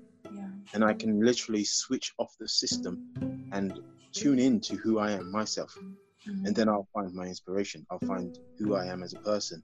And 0.74 0.84
i 0.84 0.94
can 0.94 1.20
literally 1.24 1.64
switch 1.64 2.14
off 2.18 2.34
the 2.40 2.48
system 2.48 3.00
and 3.52 3.80
tune 4.12 4.40
in 4.40 4.60
to 4.60 4.76
who 4.76 5.00
i 5.00 5.12
am 5.12 5.32
myself. 5.32 5.78
And 6.46 6.54
then 6.56 6.68
i'll 6.70 6.90
find 6.94 7.14
my 7.14 7.26
inspiration. 7.26 7.86
I'll 7.90 8.08
find 8.08 8.38
who 8.58 8.76
i 8.76 8.86
am 8.86 9.02
as 9.04 9.14
a 9.14 9.20
person. 9.20 9.64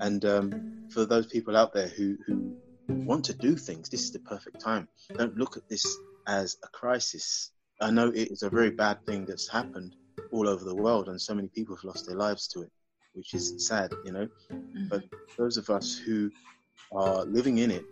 And 0.00 0.24
um, 0.24 0.88
for 0.90 1.04
those 1.04 1.26
people 1.26 1.56
out 1.56 1.72
there 1.72 1.88
who 1.88 2.16
who 2.26 2.56
want 2.88 3.24
to 3.26 3.34
do 3.34 3.56
things 3.56 3.88
this 3.88 4.02
is 4.02 4.12
the 4.12 4.18
perfect 4.20 4.60
time. 4.60 4.88
Don't 5.16 5.36
look 5.36 5.56
at 5.56 5.68
this 5.68 5.86
as 6.26 6.56
a 6.64 6.68
crisis. 6.68 7.52
I 7.80 7.90
know 7.90 8.08
it 8.08 8.30
is 8.30 8.42
a 8.42 8.50
very 8.50 8.70
bad 8.70 9.04
thing 9.06 9.24
that's 9.24 9.48
happened 9.48 9.94
all 10.32 10.48
over 10.48 10.64
the 10.64 10.74
world 10.74 11.08
and 11.08 11.20
so 11.20 11.34
many 11.34 11.48
people 11.48 11.76
have 11.76 11.84
lost 11.84 12.06
their 12.06 12.16
lives 12.16 12.48
to 12.48 12.62
it 12.62 12.72
which 13.14 13.32
is 13.34 13.54
sad, 13.58 13.92
you 14.04 14.12
know. 14.12 14.28
Mhm. 14.50 14.88
But 14.88 15.04
those 15.38 15.56
of 15.56 15.70
us 15.70 15.96
who 15.96 16.30
are 16.92 17.24
living 17.24 17.58
in 17.58 17.70
it, 17.70 17.84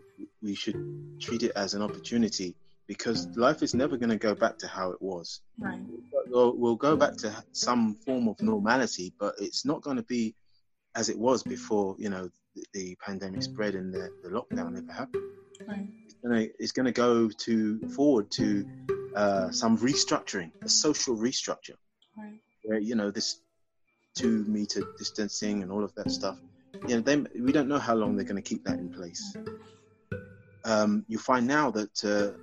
we 0.43 0.55
should 0.55 1.21
treat 1.21 1.43
it 1.43 1.53
as 1.57 1.75
an 1.75 1.83
opportunity 1.83 2.55
because 2.87 3.27
life 3.37 3.63
is 3.63 3.75
never 3.75 3.97
going 3.97 4.11
to 4.11 4.17
go 4.17 4.35
back 4.35 4.59
to 4.59 4.67
how 4.67 4.91
it 4.91 5.01
was. 5.01 5.41
right. 5.59 5.81
We'll, 6.29 6.57
we'll 6.57 6.77
go 6.77 6.97
back 6.97 7.17
to 7.19 7.45
some 7.53 7.95
form 8.07 8.29
of 8.29 8.41
normality, 8.41 9.13
but 9.19 9.35
it's 9.39 9.65
not 9.65 9.83
going 9.83 9.97
to 9.99 10.03
be 10.03 10.35
as 10.95 11.09
it 11.09 11.19
was 11.19 11.43
before, 11.43 11.95
you 11.99 12.09
know, 12.09 12.29
the, 12.55 12.65
the 12.75 12.97
pandemic 13.05 13.43
spread 13.43 13.75
and 13.75 13.93
the, 13.93 14.11
the 14.23 14.29
lockdown 14.29 14.77
ever 14.79 14.93
happened. 14.93 15.25
Right. 15.67 15.89
It's 16.07 16.55
it's 16.59 16.73
gonna 16.73 16.93
go 16.93 17.29
to 17.29 17.89
forward 17.91 18.31
to 18.33 18.67
uh, 19.15 19.51
some 19.51 19.79
restructuring, 19.79 20.51
a 20.63 20.69
social 20.69 21.17
restructure 21.17 21.77
Right. 22.17 22.41
where 22.65 22.79
you 22.79 22.95
know 22.95 23.11
this 23.11 23.41
two 24.15 24.45
meter 24.47 24.83
distancing 24.99 25.63
and 25.63 25.73
all 25.73 25.83
of 25.83 25.95
that 25.95 26.11
stuff. 26.11 26.39
You 26.87 26.97
know, 26.97 27.01
they, 27.01 27.17
we 27.41 27.53
don't 27.53 27.69
know 27.69 27.79
how 27.79 27.95
long 27.95 28.17
they're 28.17 28.25
going 28.25 28.43
to 28.43 28.49
keep 28.49 28.65
that 28.65 28.79
in 28.79 28.91
place. 28.91 29.37
Um, 30.65 31.05
you 31.09 31.19
find 31.19 31.47
now 31.47 31.71
that 31.73 32.05
uh, 32.05 32.37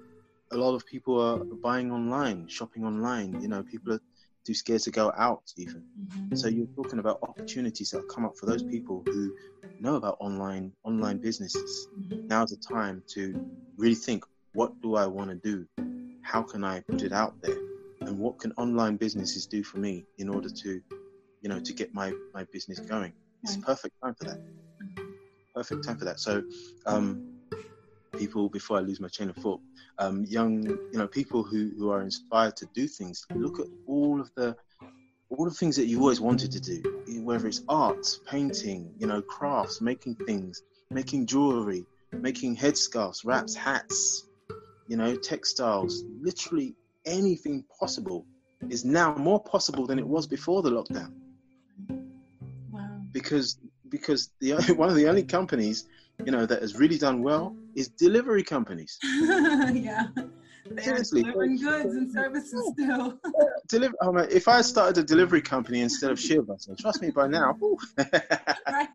a 0.56 0.58
lot 0.58 0.76
of 0.76 0.86
people 0.86 1.20
are 1.22 1.44
buying 1.62 1.92
online, 1.92 2.48
shopping 2.48 2.86
online. 2.86 3.40
You 3.42 3.48
know, 3.48 3.64
people 3.64 3.94
are 3.94 4.02
too 4.46 4.54
scared 4.54 4.82
to 4.82 4.92
go 4.92 5.12
out 5.18 5.44
even. 5.58 5.84
Mhm. 6.32 6.38
So 6.38 6.48
you're 6.48 6.68
talking 6.76 7.00
about 7.00 7.20
opportunities 7.24 7.92
that 7.92 8.08
come 8.08 8.26
up 8.26 8.38
for 8.38 8.46
those 8.46 8.64
people 8.64 9.04
who 9.06 9.34
know 9.80 9.96
about 9.96 10.18
online 10.20 10.74
online 10.84 11.18
businesses. 11.18 11.88
Mhm. 11.98 12.28
Now's 12.30 12.50
the 12.52 12.58
time 12.58 13.04
to 13.14 13.40
really 13.78 13.96
think: 13.96 14.24
what 14.54 14.74
do 14.82 14.96
I 14.96 15.06
want 15.06 15.30
to 15.30 15.36
do? 15.36 15.66
How 16.22 16.44
can 16.44 16.64
I 16.64 16.82
put 16.82 17.02
it 17.04 17.12
out 17.14 17.36
there? 17.42 17.58
And 18.02 18.18
what 18.20 18.40
can 18.40 18.52
online 18.58 18.98
businesses 18.98 19.46
do 19.48 19.64
for 19.64 19.78
me 19.80 20.06
in 20.18 20.30
order 20.30 20.50
to, 20.50 20.82
you 21.42 21.50
know, 21.50 21.60
to 21.60 21.74
get 21.74 21.94
my 21.94 22.14
my 22.34 22.44
business 22.52 22.80
going? 22.80 23.14
It's 23.44 23.56
a 23.56 23.60
perfect 23.60 23.96
time 24.04 24.16
for 24.16 24.26
that. 24.26 24.40
Mhm. 24.82 25.16
Perfect 25.56 25.84
time 25.86 25.98
for 25.98 26.06
that. 26.06 26.20
So, 26.20 26.44
um, 26.86 27.29
people, 28.20 28.50
before 28.50 28.78
I 28.78 28.82
lose 28.82 29.00
my 29.00 29.08
chain 29.08 29.30
of 29.30 29.38
thought, 29.38 29.62
um, 29.98 30.26
young, 30.26 30.64
you 30.92 31.00
know, 31.00 31.08
people 31.08 31.42
who 31.44 31.72
who 31.78 31.90
are 31.90 32.02
inspired 32.02 32.56
to 32.58 32.68
do 32.76 32.88
things, 32.88 33.26
look 33.34 33.60
at 33.60 33.68
all 33.88 34.20
of 34.20 34.30
the 34.36 34.56
all 35.30 35.46
the 35.46 35.52
things 35.62 35.76
that 35.78 35.86
you 35.86 36.00
always 36.00 36.20
wanted 36.20 36.52
to 36.52 36.60
do, 36.60 36.78
whether 37.24 37.48
it's 37.48 37.64
art, 37.70 38.06
painting, 38.28 38.92
you 38.98 39.08
know, 39.08 39.22
crafts, 39.22 39.80
making 39.80 40.16
things, 40.28 40.64
making 40.90 41.26
jewelry, 41.28 41.86
making 42.12 42.58
headscarves, 42.58 43.24
wraps, 43.24 43.56
hats, 43.56 44.28
you 44.88 44.98
know, 44.98 45.16
textiles, 45.16 46.04
literally 46.22 46.76
anything 47.06 47.64
possible 47.80 48.26
is 48.70 48.84
now 48.84 49.16
more 49.16 49.42
possible 49.44 49.86
than 49.86 50.00
it 50.00 50.08
was 50.08 50.28
before 50.28 50.62
the 50.62 50.70
lockdown 50.70 51.14
Wow. 52.72 53.02
because 53.12 53.58
because 53.88 54.32
the 54.40 54.52
one 54.78 54.90
of 54.90 54.96
the 54.96 55.08
only 55.08 55.24
companies 55.24 55.88
you 56.26 56.32
know 56.32 56.46
that 56.46 56.62
has 56.62 56.76
really 56.76 56.98
done 56.98 57.22
well 57.24 57.56
is 57.76 57.90
delivery 57.90 58.44
companies 58.44 58.98
yeah. 59.74 60.08
They're 60.66 60.84
Seriously, 60.84 61.24
delivering 61.24 61.58
goods 61.58 61.96
and 61.96 62.12
services 62.12 62.72
still. 62.74 63.20
Deliver, 63.70 63.96
oh 64.02 64.12
man, 64.12 64.28
if 64.30 64.48
I 64.48 64.62
started 64.62 64.98
a 64.98 65.04
delivery 65.04 65.42
company 65.42 65.82
instead 65.82 66.12
of 66.12 66.20
Shield 66.20 66.48
Bus, 66.48 66.68
trust 66.80 67.02
me 67.02 67.10
by 67.10 67.28
now. 67.28 67.58
right? 67.98 68.88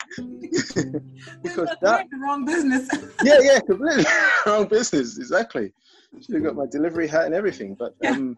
Because 1.43 1.69
that- 1.83 2.07
the 2.11 2.19
wrong 2.21 2.45
business. 2.45 2.89
yeah, 3.25 3.39
yeah, 3.41 3.59
completely 3.61 4.05
wrong 4.47 4.69
business, 4.69 5.19
exactly. 5.19 5.73
Should 6.21 6.37
have 6.37 6.45
got 6.45 6.55
my 6.55 6.67
delivery 6.71 7.09
hat 7.09 7.25
and 7.25 7.35
everything, 7.35 7.75
but 7.77 7.95
um, 8.07 8.37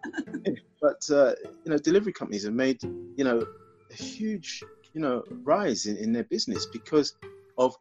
but 0.80 1.02
uh, 1.10 1.34
you 1.64 1.72
know, 1.72 1.76
delivery 1.76 2.12
companies 2.12 2.44
have 2.44 2.54
made 2.54 2.82
you 2.82 3.24
know 3.24 3.44
a 3.90 3.94
huge 3.94 4.62
you 4.94 5.00
know 5.00 5.22
rise 5.42 5.84
in, 5.84 5.98
in 5.98 6.10
their 6.12 6.24
business 6.24 6.64
because 6.64 7.16
of 7.58 7.76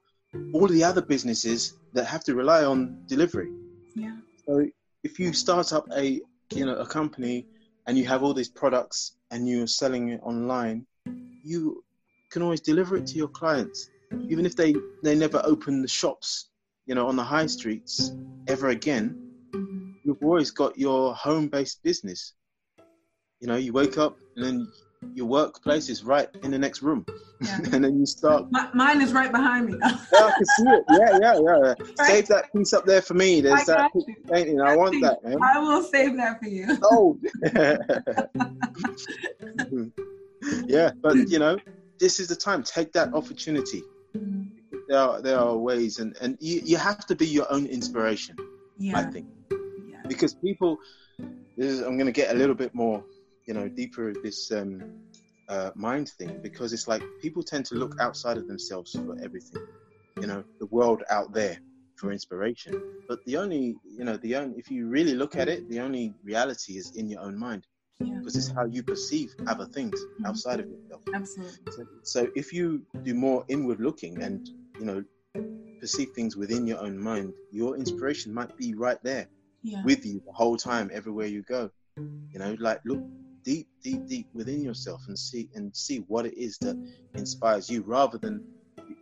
all 0.54 0.68
the 0.68 0.84
other 0.84 1.02
businesses 1.02 1.78
that 1.94 2.06
have 2.06 2.24
to 2.24 2.36
rely 2.36 2.64
on 2.64 3.00
delivery. 3.08 3.52
yeah. 3.96 4.18
So 4.46 4.66
if 5.04 5.20
you 5.20 5.34
start 5.34 5.74
up 5.74 5.86
a 5.96 6.22
you 6.52 6.66
know 6.66 6.76
a 6.76 6.86
company 6.86 7.48
and 7.88 7.98
you 7.98 8.06
have 8.06 8.24
all 8.24 8.34
these 8.34 8.50
products 8.50 9.18
and 9.32 9.48
you're 9.48 9.68
selling 9.68 10.10
it 10.10 10.22
online, 10.24 10.86
you 11.44 11.84
can 12.32 12.42
always 12.42 12.62
deliver 12.62 12.98
it 12.98 13.06
to 13.08 13.16
your 13.16 13.28
clients, 13.28 13.90
even 14.30 14.46
if 14.46 14.56
they 14.56 14.76
they 15.04 15.16
never 15.16 15.42
open 15.46 15.82
the 15.82 15.88
shops, 15.88 16.50
you 16.86 16.96
know, 16.96 17.08
on 17.08 17.16
the 17.16 17.24
high 17.24 17.46
streets 17.46 18.14
ever 18.48 18.70
again. 18.70 19.22
You've 20.04 20.22
always 20.22 20.52
got 20.52 20.78
your 20.78 21.16
home-based 21.16 21.82
business. 21.82 22.34
You 23.40 23.48
know, 23.48 23.56
you 23.56 23.74
wake 23.74 23.98
up 23.98 24.18
and 24.36 24.46
then 24.46 24.72
your 25.14 25.26
workplace 25.28 25.90
is 25.90 26.04
right 26.04 26.30
in 26.44 26.52
the 26.52 26.58
next 26.60 26.82
room, 26.82 27.06
Yeah. 27.42 27.58
and 27.74 27.84
then 27.84 28.00
you 28.00 28.06
start. 28.06 28.52
My, 28.52 28.70
mine 28.74 29.02
is 29.02 29.14
right 29.14 29.32
behind 29.32 29.68
me. 29.68 29.78
Yeah, 29.82 29.98
I 30.14 30.32
can 30.32 30.46
see 30.46 30.64
it. 30.64 30.84
Yeah, 30.90 31.20
yeah, 31.22 31.40
yeah. 31.44 31.74
Save 32.08 32.28
that 32.28 32.52
piece 32.54 32.74
up 32.74 32.86
there 32.86 33.02
for 33.02 33.14
me. 33.14 33.42
There's 33.42 33.68
I 33.70 33.90
that 33.90 33.92
painting. 34.32 34.62
I 34.62 34.76
want 34.76 35.02
that, 35.02 35.24
man. 35.24 35.38
I 35.42 35.60
will 35.60 35.84
save 35.84 36.16
that 36.18 36.40
for 36.40 36.48
you. 36.48 36.66
Oh. 36.84 37.18
yeah, 40.68 40.92
but 41.02 41.16
you 41.30 41.40
know, 41.40 41.58
this 42.00 42.20
is 42.20 42.28
the 42.28 42.36
time. 42.36 42.64
Take 42.64 42.94
that 42.94 43.14
opportunity. 43.14 43.84
There 44.88 45.00
are 45.00 45.22
there 45.22 45.40
are 45.40 45.56
ways, 45.58 46.00
and 46.00 46.16
and 46.22 46.38
you, 46.40 46.62
you 46.64 46.78
have 46.78 47.06
to 47.08 47.16
be 47.16 47.26
your 47.28 47.52
own 47.52 47.66
inspiration. 47.66 48.36
Yeah. 48.78 49.00
I 49.00 49.04
think 49.04 49.28
Yeah. 49.90 50.02
because 50.08 50.34
people. 50.36 50.78
This 51.58 51.72
is, 51.72 51.80
I'm 51.80 51.96
going 51.96 52.06
to 52.08 52.12
get 52.12 52.32
a 52.36 52.38
little 52.38 52.54
bit 52.54 52.76
more, 52.76 53.02
you 53.46 53.54
know, 53.54 53.68
deeper 53.68 54.14
this 54.24 54.52
um, 54.52 54.82
uh, 55.50 55.72
mind 55.76 56.10
thing 56.10 56.40
because 56.42 56.74
it's 56.74 56.88
like 56.88 57.04
people 57.22 57.44
tend 57.44 57.66
to 57.66 57.76
look 57.76 57.96
outside 58.00 58.38
of 58.38 58.48
themselves 58.48 58.92
for 58.94 59.16
everything. 59.24 59.62
You 60.20 60.28
know, 60.28 60.44
the 60.60 60.66
world 60.68 61.04
out 61.10 61.34
there 61.34 61.58
for 61.96 62.12
inspiration. 62.12 62.82
But 63.08 63.20
the 63.26 63.38
only, 63.38 63.76
you 63.86 64.04
know, 64.04 64.18
the 64.18 64.36
only 64.36 64.58
if 64.58 64.72
you 64.72 64.88
really 64.88 65.14
look 65.14 65.36
at 65.36 65.48
it, 65.48 65.70
the 65.70 65.80
only 65.80 66.14
reality 66.24 66.78
is 66.78 66.92
in 66.96 67.10
your 67.10 67.22
own 67.22 67.38
mind 67.38 67.66
because 68.00 68.36
it's 68.36 68.52
how 68.52 68.66
you 68.66 68.84
perceive 68.84 69.34
other 69.48 69.66
things 69.66 70.00
outside 70.26 70.60
of 70.60 70.68
yourself. 70.68 71.02
Absolutely. 71.14 71.72
So, 71.72 71.84
so 72.04 72.28
if 72.36 72.52
you 72.52 72.82
do 73.04 73.14
more 73.14 73.46
inward 73.48 73.80
looking 73.80 74.22
and 74.22 74.48
you 74.80 74.86
know 74.86 75.04
perceive 75.80 76.10
things 76.16 76.36
within 76.36 76.66
your 76.66 76.80
own 76.80 76.98
mind, 76.98 77.34
your 77.52 77.78
inspiration 77.78 78.34
might 78.34 78.56
be 78.58 78.74
right 78.74 78.98
there 79.04 79.28
Yeah. 79.62 79.84
with 79.84 80.06
you 80.06 80.22
the 80.26 80.34
whole 80.34 80.58
time, 80.58 80.90
everywhere 80.94 81.28
you 81.28 81.44
go. 81.44 81.70
You 81.98 82.40
know, 82.40 82.56
like 82.60 82.82
look 82.86 83.02
deep, 83.46 83.68
deep, 83.84 84.06
deep 84.08 84.28
within 84.34 84.62
yourself 84.62 85.02
and 85.08 85.18
see 85.18 85.48
and 85.56 85.74
see 85.76 86.00
what 86.08 86.26
it 86.26 86.34
is 86.38 86.58
that 86.60 86.76
inspires 87.14 87.70
you, 87.70 87.84
rather 87.84 88.18
than 88.18 88.44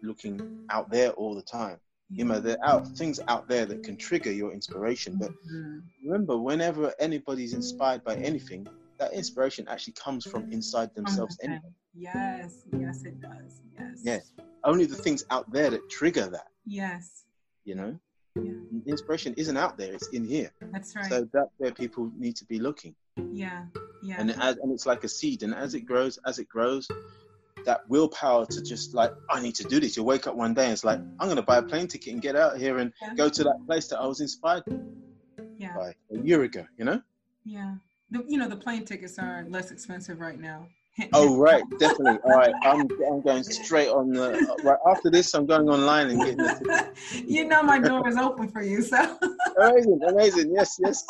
looking 0.04 0.66
out 0.70 0.92
there 0.92 1.12
all 1.12 1.34
the 1.34 1.42
time. 1.42 1.78
You 2.10 2.26
know, 2.26 2.40
there 2.40 2.58
are 2.64 2.86
things 2.86 3.20
out 3.28 3.48
there 3.48 3.66
that 3.66 3.82
can 3.82 3.96
trigger 3.98 4.32
your 4.32 4.52
inspiration, 4.52 5.18
but 5.18 5.32
Mhm. 5.32 5.82
remember, 6.04 6.38
whenever 6.38 6.94
anybody's 7.00 7.54
inspired 7.54 8.04
by 8.04 8.16
anything, 8.18 8.68
that 9.00 9.14
inspiration 9.14 9.68
actually 9.68 9.94
comes 9.94 10.24
from 10.26 10.52
inside 10.52 10.94
themselves 10.94 11.40
anyway. 11.42 11.74
Yes. 11.96 12.66
Yes, 12.78 13.04
it 13.06 13.20
does. 13.20 13.62
Yes. 13.78 14.02
Yes. 14.04 14.34
Only 14.64 14.86
the 14.86 14.96
things 14.96 15.24
out 15.32 15.52
there 15.52 15.72
that 15.72 15.90
trigger 15.90 16.28
that, 16.30 16.52
Yes. 16.66 17.26
you 17.66 17.76
know? 17.76 18.00
Yeah. 18.36 18.54
Inspiration 18.86 19.34
isn't 19.36 19.58
out 19.58 19.78
there, 19.78 19.94
it's 19.94 20.08
in 20.10 20.26
here. 20.26 20.52
That's 20.72 20.96
right. 20.96 21.10
So 21.10 21.28
that's 21.34 21.52
where 21.58 21.72
people 21.72 22.12
need 22.16 22.36
to 22.36 22.46
be 22.46 22.60
looking. 22.60 22.96
Yeah. 23.32 23.66
Yeah. 24.02 24.16
And, 24.18 24.32
as, 24.32 24.58
and 24.58 24.72
it's 24.72 24.86
like 24.86 25.04
a 25.04 25.10
seed. 25.10 25.44
And 25.44 25.54
as 25.54 25.76
it 25.76 25.82
grows, 25.82 26.20
as 26.26 26.40
it 26.40 26.50
grows, 26.50 26.88
that 27.66 27.88
willpower 27.88 28.46
to 28.48 28.62
just 28.62 28.94
like, 28.94 29.14
I 29.30 29.42
need 29.42 29.56
to 29.56 29.64
do 29.64 29.80
this. 29.80 29.96
You 29.96 30.04
wake 30.04 30.28
up 30.28 30.36
one 30.36 30.54
day 30.54 30.66
and 30.66 30.74
it's 30.74 30.84
like, 30.84 31.00
I'm 31.20 31.28
going 31.28 31.38
to 31.38 31.42
buy 31.42 31.58
a 31.58 31.62
plane 31.62 31.88
ticket 31.88 32.14
and 32.14 32.22
get 32.22 32.36
out 32.36 32.58
here 32.58 32.80
and 32.80 32.92
Yeah. 33.02 33.16
go 33.16 33.30
to 33.30 33.44
that 33.44 33.66
place 33.66 33.88
that 33.88 34.00
I 34.00 34.06
was 34.06 34.20
inspired 34.20 34.64
yeah. 35.58 35.76
by 35.76 35.94
a 36.12 36.22
year 36.22 36.44
ago, 36.44 36.66
you 36.78 36.86
know? 36.86 37.02
Yeah. 37.46 37.76
The, 38.12 38.26
you 38.28 38.38
know, 38.38 38.50
the 38.50 38.58
plane 38.58 38.86
tickets 38.86 39.18
are 39.18 39.46
less 39.50 39.72
expensive 39.72 40.20
right 40.20 40.40
now. 40.40 40.68
Oh, 41.14 41.38
right, 41.38 41.64
definitely. 41.80 42.20
All 42.24 42.38
right, 42.38 42.54
I'm, 42.62 42.82
I'm 42.82 43.22
going 43.22 43.44
straight 43.44 43.90
on 43.90 44.12
the. 44.12 44.56
Right 44.64 44.78
after 44.88 45.10
this, 45.10 45.34
I'm 45.34 45.48
going 45.48 45.68
online 45.68 46.12
and 46.12 46.20
getting 46.20 46.38
ticket. 46.38 46.98
you 47.28 47.48
know 47.48 47.64
my 47.64 47.80
door 47.80 48.08
is 48.08 48.16
open 48.16 48.48
for 48.50 48.62
you, 48.62 48.82
so. 48.84 49.18
Amazing, 49.60 50.00
amazing. 50.08 50.52
Yes, 50.54 50.78
yes. 50.80 51.04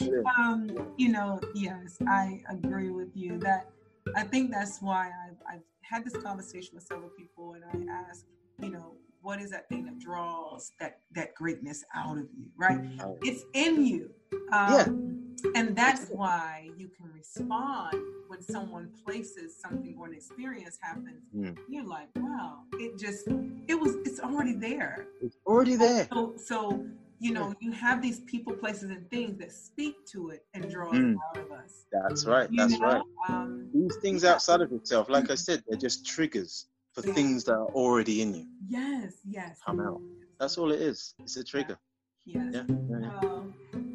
Um, 0.38 0.70
you 0.96 1.08
know, 1.10 1.40
yes, 1.54 1.98
I 2.06 2.40
agree 2.48 2.90
with 2.90 3.08
you. 3.14 3.38
That 3.38 3.70
I 4.16 4.22
think 4.22 4.50
that's 4.50 4.80
why 4.80 5.10
I've, 5.26 5.56
I've 5.56 5.62
had 5.82 6.04
this 6.04 6.16
conversation 6.16 6.74
with 6.74 6.84
several 6.84 7.10
people, 7.10 7.54
and 7.54 7.64
I 7.64 7.92
ask, 7.92 8.24
you 8.60 8.70
know, 8.70 8.94
what 9.22 9.40
is 9.40 9.50
that 9.50 9.68
thing 9.68 9.84
that 9.84 9.98
draws 9.98 10.72
that 10.80 11.00
that 11.14 11.34
greatness 11.34 11.84
out 11.94 12.18
of 12.18 12.26
you, 12.36 12.46
right? 12.56 12.80
It's 13.22 13.44
in 13.54 13.86
you. 13.86 14.10
Um, 14.52 15.08
And 15.56 15.74
that's 15.74 16.08
why 16.08 16.70
you 16.76 16.88
can 16.88 17.10
respond 17.12 17.96
when 18.28 18.40
someone 18.42 18.90
places 19.04 19.56
something 19.60 19.96
or 19.98 20.06
an 20.06 20.14
experience 20.14 20.78
happens. 20.80 21.22
You're 21.68 21.84
like, 21.84 22.08
wow, 22.16 22.58
it 22.74 22.96
just, 22.98 23.26
it 23.66 23.74
was, 23.80 23.96
it's 24.04 24.20
already 24.20 24.52
there. 24.54 25.08
It's 25.20 25.36
already 25.46 25.74
there. 25.76 26.06
So, 26.12 26.34
so 26.36 26.86
you 27.18 27.32
know, 27.32 27.54
you 27.60 27.70
have 27.72 28.02
these 28.02 28.20
people, 28.20 28.52
places, 28.52 28.90
and 28.90 29.08
things 29.10 29.38
that 29.38 29.52
speak 29.52 29.94
to 30.12 30.30
it 30.30 30.44
and 30.54 30.70
draw 30.70 30.90
Mm. 30.92 31.14
it 31.14 31.18
out 31.28 31.44
of 31.44 31.52
us. 31.52 31.84
That's 31.92 32.26
right. 32.26 32.50
You 32.50 32.56
That's 32.58 32.78
know? 32.80 32.86
right. 32.88 33.02
Um, 33.28 33.68
These 33.72 33.96
things 33.96 34.24
outside 34.24 34.60
of 34.60 34.70
yourself, 34.72 35.08
like 35.08 35.30
I 35.30 35.36
said, 35.36 35.62
they're 35.68 35.78
just 35.78 36.04
triggers 36.04 36.66
for 36.94 37.06
Yeah. 37.06 37.14
things 37.14 37.44
that 37.44 37.54
are 37.54 37.68
already 37.82 38.22
in 38.22 38.34
you. 38.34 38.46
yes, 38.68 39.14
yes. 39.24 39.58
Come 39.64 39.80
out. 39.80 40.00
That's 40.40 40.58
all 40.58 40.72
it 40.72 40.80
is. 40.80 41.14
It's 41.20 41.36
a 41.36 41.44
trigger. 41.44 41.78
Yes. 42.24 42.44
Yeah. 42.52 42.64
yeah, 42.68 42.98
yeah. 43.22 43.42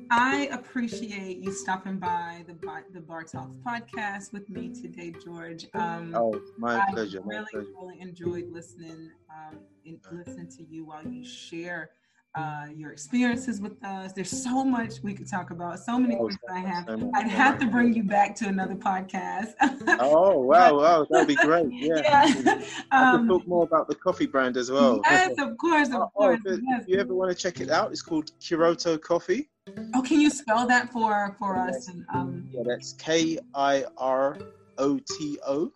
I 0.09 0.47
appreciate 0.51 1.37
you 1.37 1.51
stopping 1.51 1.97
by 1.97 2.43
the 2.47 2.53
Bar, 2.53 2.85
the 2.93 3.01
Bar 3.01 3.23
Talks 3.23 3.55
podcast 3.65 4.31
with 4.31 4.49
me 4.49 4.69
today, 4.69 5.13
George. 5.23 5.65
Um, 5.73 6.13
Oh, 6.15 6.39
my 6.57 6.79
I 6.79 6.91
pleasure. 6.91 7.21
My 7.25 7.35
really, 7.35 7.45
pleasure. 7.51 7.67
really 7.81 7.99
enjoyed 7.99 8.49
listening, 8.51 9.11
um, 9.29 9.57
and 9.85 9.99
listening 10.11 10.47
to 10.57 10.63
you 10.63 10.85
while 10.85 11.05
you 11.05 11.25
share 11.25 11.89
uh, 12.37 12.65
your 12.75 12.91
experiences 12.91 13.59
with 13.59 13.83
us. 13.83 14.13
There's 14.13 14.29
so 14.43 14.63
much 14.63 15.01
we 15.01 15.13
could 15.13 15.27
talk 15.29 15.49
about. 15.51 15.79
So 15.79 15.97
many 15.99 16.15
Oh, 16.15 16.19
questions 16.19 16.43
I 16.51 16.59
have. 16.59 16.85
I'd 17.15 17.27
have 17.27 17.57
to 17.59 17.65
bring 17.65 17.93
you 17.93 18.03
back 18.03 18.35
to 18.37 18.47
another 18.47 18.75
podcast. 18.75 19.53
Oh 19.99 20.39
wow, 20.51 20.77
wow, 20.79 21.07
that'd 21.09 21.27
be 21.27 21.35
great. 21.35 21.67
Yeah. 21.71 22.01
yeah. 22.03 22.21
I 22.25 22.31
could 22.33 23.19
Um, 23.21 23.27
talk 23.27 23.47
more 23.47 23.63
about 23.63 23.87
the 23.87 23.95
coffee 23.95 24.27
brand 24.27 24.55
as 24.57 24.69
well. 24.69 25.01
yes, 25.09 25.33
of 25.39 25.57
course, 25.57 25.89
of 25.89 25.95
Oh, 25.95 26.09
course. 26.15 26.39
if, 26.45 26.59
yes. 26.63 26.81
if 26.83 26.87
you 26.87 26.99
ever 26.99 27.13
want 27.15 27.29
to 27.31 27.35
check 27.43 27.59
it 27.59 27.69
out, 27.69 27.91
it's 27.91 28.01
called 28.01 28.31
Kiroto 28.39 28.99
Coffee. 29.01 29.49
Oh, 29.95 30.01
can 30.01 30.19
you 30.21 30.29
spell 30.29 30.65
that 30.67 30.91
for 30.93 31.35
for 31.39 31.57
us? 31.57 31.87
And, 31.89 32.05
um, 32.13 32.47
Yeah, 32.51 32.61
that's 32.65 32.93
K 32.93 33.37
I 33.55 33.85
R 33.97 34.37
O 34.77 34.99
T 35.17 35.39
O 35.45 35.71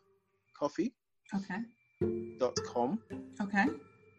coffee 0.57 0.93
okay, 1.35 1.59
dot 2.39 2.55
com. 2.65 2.99
okay. 3.41 3.65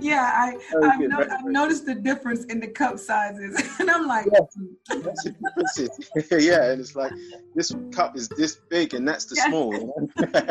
yeah, 0.10 0.26
I 0.44 0.46
I've, 0.88 1.00
no, 1.00 1.18
noticed 1.60 1.86
the 1.86 1.94
difference 1.94 2.44
in 2.52 2.58
the 2.60 2.66
cup 2.80 2.98
sizes, 2.98 3.54
and 3.80 3.88
I'm 3.90 4.06
like. 4.06 4.26
Hmm. 4.26 5.00
That's 5.06 5.22
the 5.24 5.88
difference. 6.16 6.44
yeah, 6.44 6.70
and 6.70 6.80
it's 6.80 6.96
like 6.96 7.12
this 7.54 7.68
cup 7.92 8.16
is 8.16 8.28
this 8.40 8.52
big 8.68 8.88
and 8.94 9.06
that's 9.08 9.24
the 9.30 9.36
Yeah. 9.36 9.48
small. 9.48 9.68
You 9.72 9.84
know? 9.86 10.48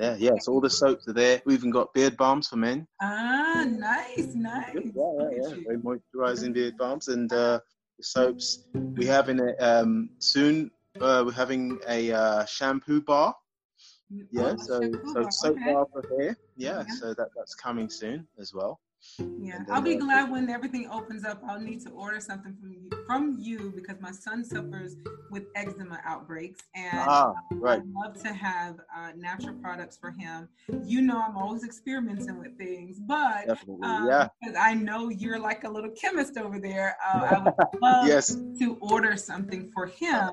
Yeah, 0.00 0.16
yeah, 0.18 0.32
so 0.40 0.52
all 0.52 0.60
the 0.60 0.68
soaps 0.68 1.06
are 1.08 1.12
there. 1.12 1.40
We 1.46 1.54
even 1.54 1.70
got 1.70 1.94
beard 1.94 2.16
balms 2.16 2.48
for 2.48 2.56
men. 2.56 2.88
Ah, 3.00 3.64
nice, 3.68 4.34
nice. 4.34 4.74
Yeah, 4.74 4.82
yeah, 4.94 5.30
yeah. 5.30 5.54
Very 5.64 5.78
moisturizing 5.78 6.52
beard 6.52 6.76
balms 6.76 7.06
and 7.08 7.32
uh, 7.32 7.60
the 7.60 7.62
soaps. 8.04 8.66
We 8.74 9.06
have 9.06 9.28
in 9.28 9.40
it 9.40 9.56
um, 9.62 10.10
soon. 10.18 10.70
Uh, 11.00 11.22
we're 11.24 11.32
having 11.32 11.78
a 11.88 12.12
uh, 12.12 12.44
shampoo 12.44 13.00
bar. 13.00 13.34
Yeah, 14.30 14.52
Oh, 14.52 14.56
so 14.56 14.80
so 15.12 15.22
bar, 15.22 15.30
soap 15.30 15.56
okay. 15.56 15.72
bar 15.72 15.86
for 15.92 16.04
hair. 16.18 16.36
Yeah, 16.56 16.80
Yeah. 16.80 16.84
so 16.98 17.14
that 17.14 17.28
that's 17.36 17.54
coming 17.54 17.88
soon 17.88 18.26
as 18.38 18.52
well. 18.52 18.80
Yeah, 19.18 19.64
I'll 19.70 19.80
be 19.82 19.96
glad 19.96 20.30
when 20.30 20.50
everything 20.50 20.88
opens 20.90 21.24
up. 21.24 21.42
I'll 21.46 21.60
need 21.60 21.80
to 21.82 21.90
order 21.90 22.20
something 22.20 22.54
from 22.60 22.72
you, 22.72 22.90
from 23.06 23.36
you 23.38 23.72
because 23.74 24.00
my 24.00 24.12
son 24.12 24.44
suffers 24.44 24.96
with 25.30 25.44
eczema 25.54 26.00
outbreaks, 26.04 26.62
and 26.74 27.08
Ah, 27.08 27.32
right. 27.52 27.80
I'd 27.80 27.86
love 27.94 28.22
to 28.22 28.32
have 28.32 28.76
uh, 28.94 29.12
natural 29.16 29.54
products 29.56 29.96
for 29.96 30.10
him. 30.10 30.48
You 30.84 31.00
know, 31.00 31.22
I'm 31.22 31.36
always 31.36 31.64
experimenting 31.64 32.38
with 32.38 32.56
things, 32.58 32.98
but 33.00 33.48
um, 33.82 34.06
yeah. 34.08 34.28
because 34.40 34.56
I 34.58 34.74
know 34.74 35.08
you're 35.08 35.38
like 35.38 35.64
a 35.64 35.68
little 35.68 35.90
chemist 35.90 36.36
over 36.36 36.58
there, 36.58 36.96
uh, 37.04 37.24
I 37.30 37.38
would 37.38 37.54
love 37.82 38.06
Yes, 38.06 38.36
to 38.58 38.76
order 38.80 39.16
something 39.16 39.70
for 39.72 39.86
him 39.86 40.30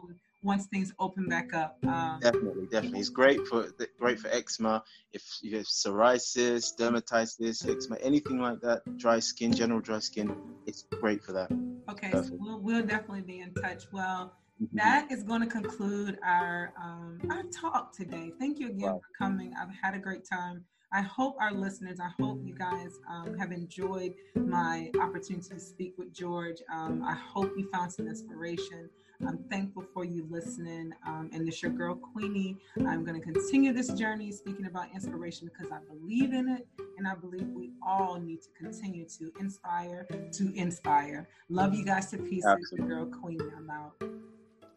once 0.48 0.66
things 0.68 0.94
open 0.98 1.28
back 1.28 1.54
up. 1.54 1.78
Um, 1.86 2.20
definitely, 2.22 2.66
definitely. 2.72 3.00
It's 3.02 3.10
great 3.10 3.46
for 3.48 3.68
great 4.00 4.18
for 4.20 4.30
eczema. 4.30 4.82
If 5.12 5.24
you 5.42 5.58
have 5.58 5.66
psoriasis, 5.66 6.76
dermatitis, 6.80 7.58
eczema, 7.70 7.98
anything 8.02 8.40
like 8.40 8.60
that, 8.62 8.80
dry 8.98 9.20
skin, 9.20 9.52
general 9.54 9.82
dry 9.82 10.00
skin, 10.00 10.34
it's 10.66 10.84
great 11.02 11.22
for 11.24 11.34
that. 11.34 11.50
okay, 11.90 12.12
so 12.12 12.24
we'll, 12.40 12.60
we'll 12.60 12.86
definitely 12.86 13.22
be 13.34 13.40
in 13.42 13.54
touch. 13.54 13.84
Well. 13.92 14.34
Mhm. 14.60 14.70
that 14.74 15.12
is 15.12 15.22
going 15.22 15.42
to 15.48 15.52
conclude 15.60 16.18
our 16.36 16.74
um, 16.86 17.12
our 17.34 17.44
talk 17.62 17.84
today. 17.96 18.32
Thank 18.40 18.58
you 18.60 18.68
again 18.70 18.94
Wow. 18.94 19.02
for 19.04 19.12
coming. 19.24 19.50
I've 19.60 19.70
had 19.84 19.94
a 19.94 20.00
great 20.08 20.26
time. 20.38 20.58
I 20.92 21.02
hope 21.18 21.36
our 21.40 21.54
listeners, 21.66 22.00
I 22.00 22.10
hope 22.20 22.40
you 22.44 22.56
guys 22.56 22.92
um, 23.14 23.38
have 23.38 23.52
enjoyed 23.52 24.14
my 24.36 24.90
opportunity 25.06 25.50
to 25.50 25.60
speak 25.60 25.94
with 26.00 26.10
George. 26.22 26.60
Um, 26.74 27.04
I 27.14 27.14
hope 27.14 27.52
you 27.60 27.70
found 27.76 27.92
some 27.94 28.08
inspiration. 28.08 28.90
I'm 29.26 29.40
thankful 29.50 29.84
for 29.94 30.04
you 30.04 30.28
listening. 30.30 30.92
Um, 31.06 31.30
and 31.34 31.48
this 31.48 31.62
your 31.62 31.72
girl 31.72 31.96
Queenie. 31.96 32.58
I'm 32.88 33.04
going 33.04 33.20
to 33.20 33.26
continue 33.26 33.74
this 33.74 33.90
journey 33.90 34.32
speaking 34.32 34.66
about 34.68 34.88
inspiration 34.94 35.50
because 35.52 35.72
I 35.72 35.80
believe 35.88 36.34
in 36.34 36.50
it, 36.50 36.68
and 36.98 37.08
I 37.08 37.16
believe 37.16 37.48
we 37.48 37.72
all 37.86 38.20
need 38.20 38.42
to 38.44 38.50
continue 38.58 39.06
to 39.18 39.32
inspire 39.40 40.08
to 40.34 40.54
inspire. 40.56 41.28
Love 41.50 41.74
you 41.74 41.84
guys 41.84 42.12
to 42.12 42.18
pieces. 42.18 42.74
Your 42.78 42.88
girl 42.88 43.06
Queenie. 43.06 43.46
I'm 43.56 43.70
out. 43.70 44.02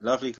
Lovely. 0.01 0.35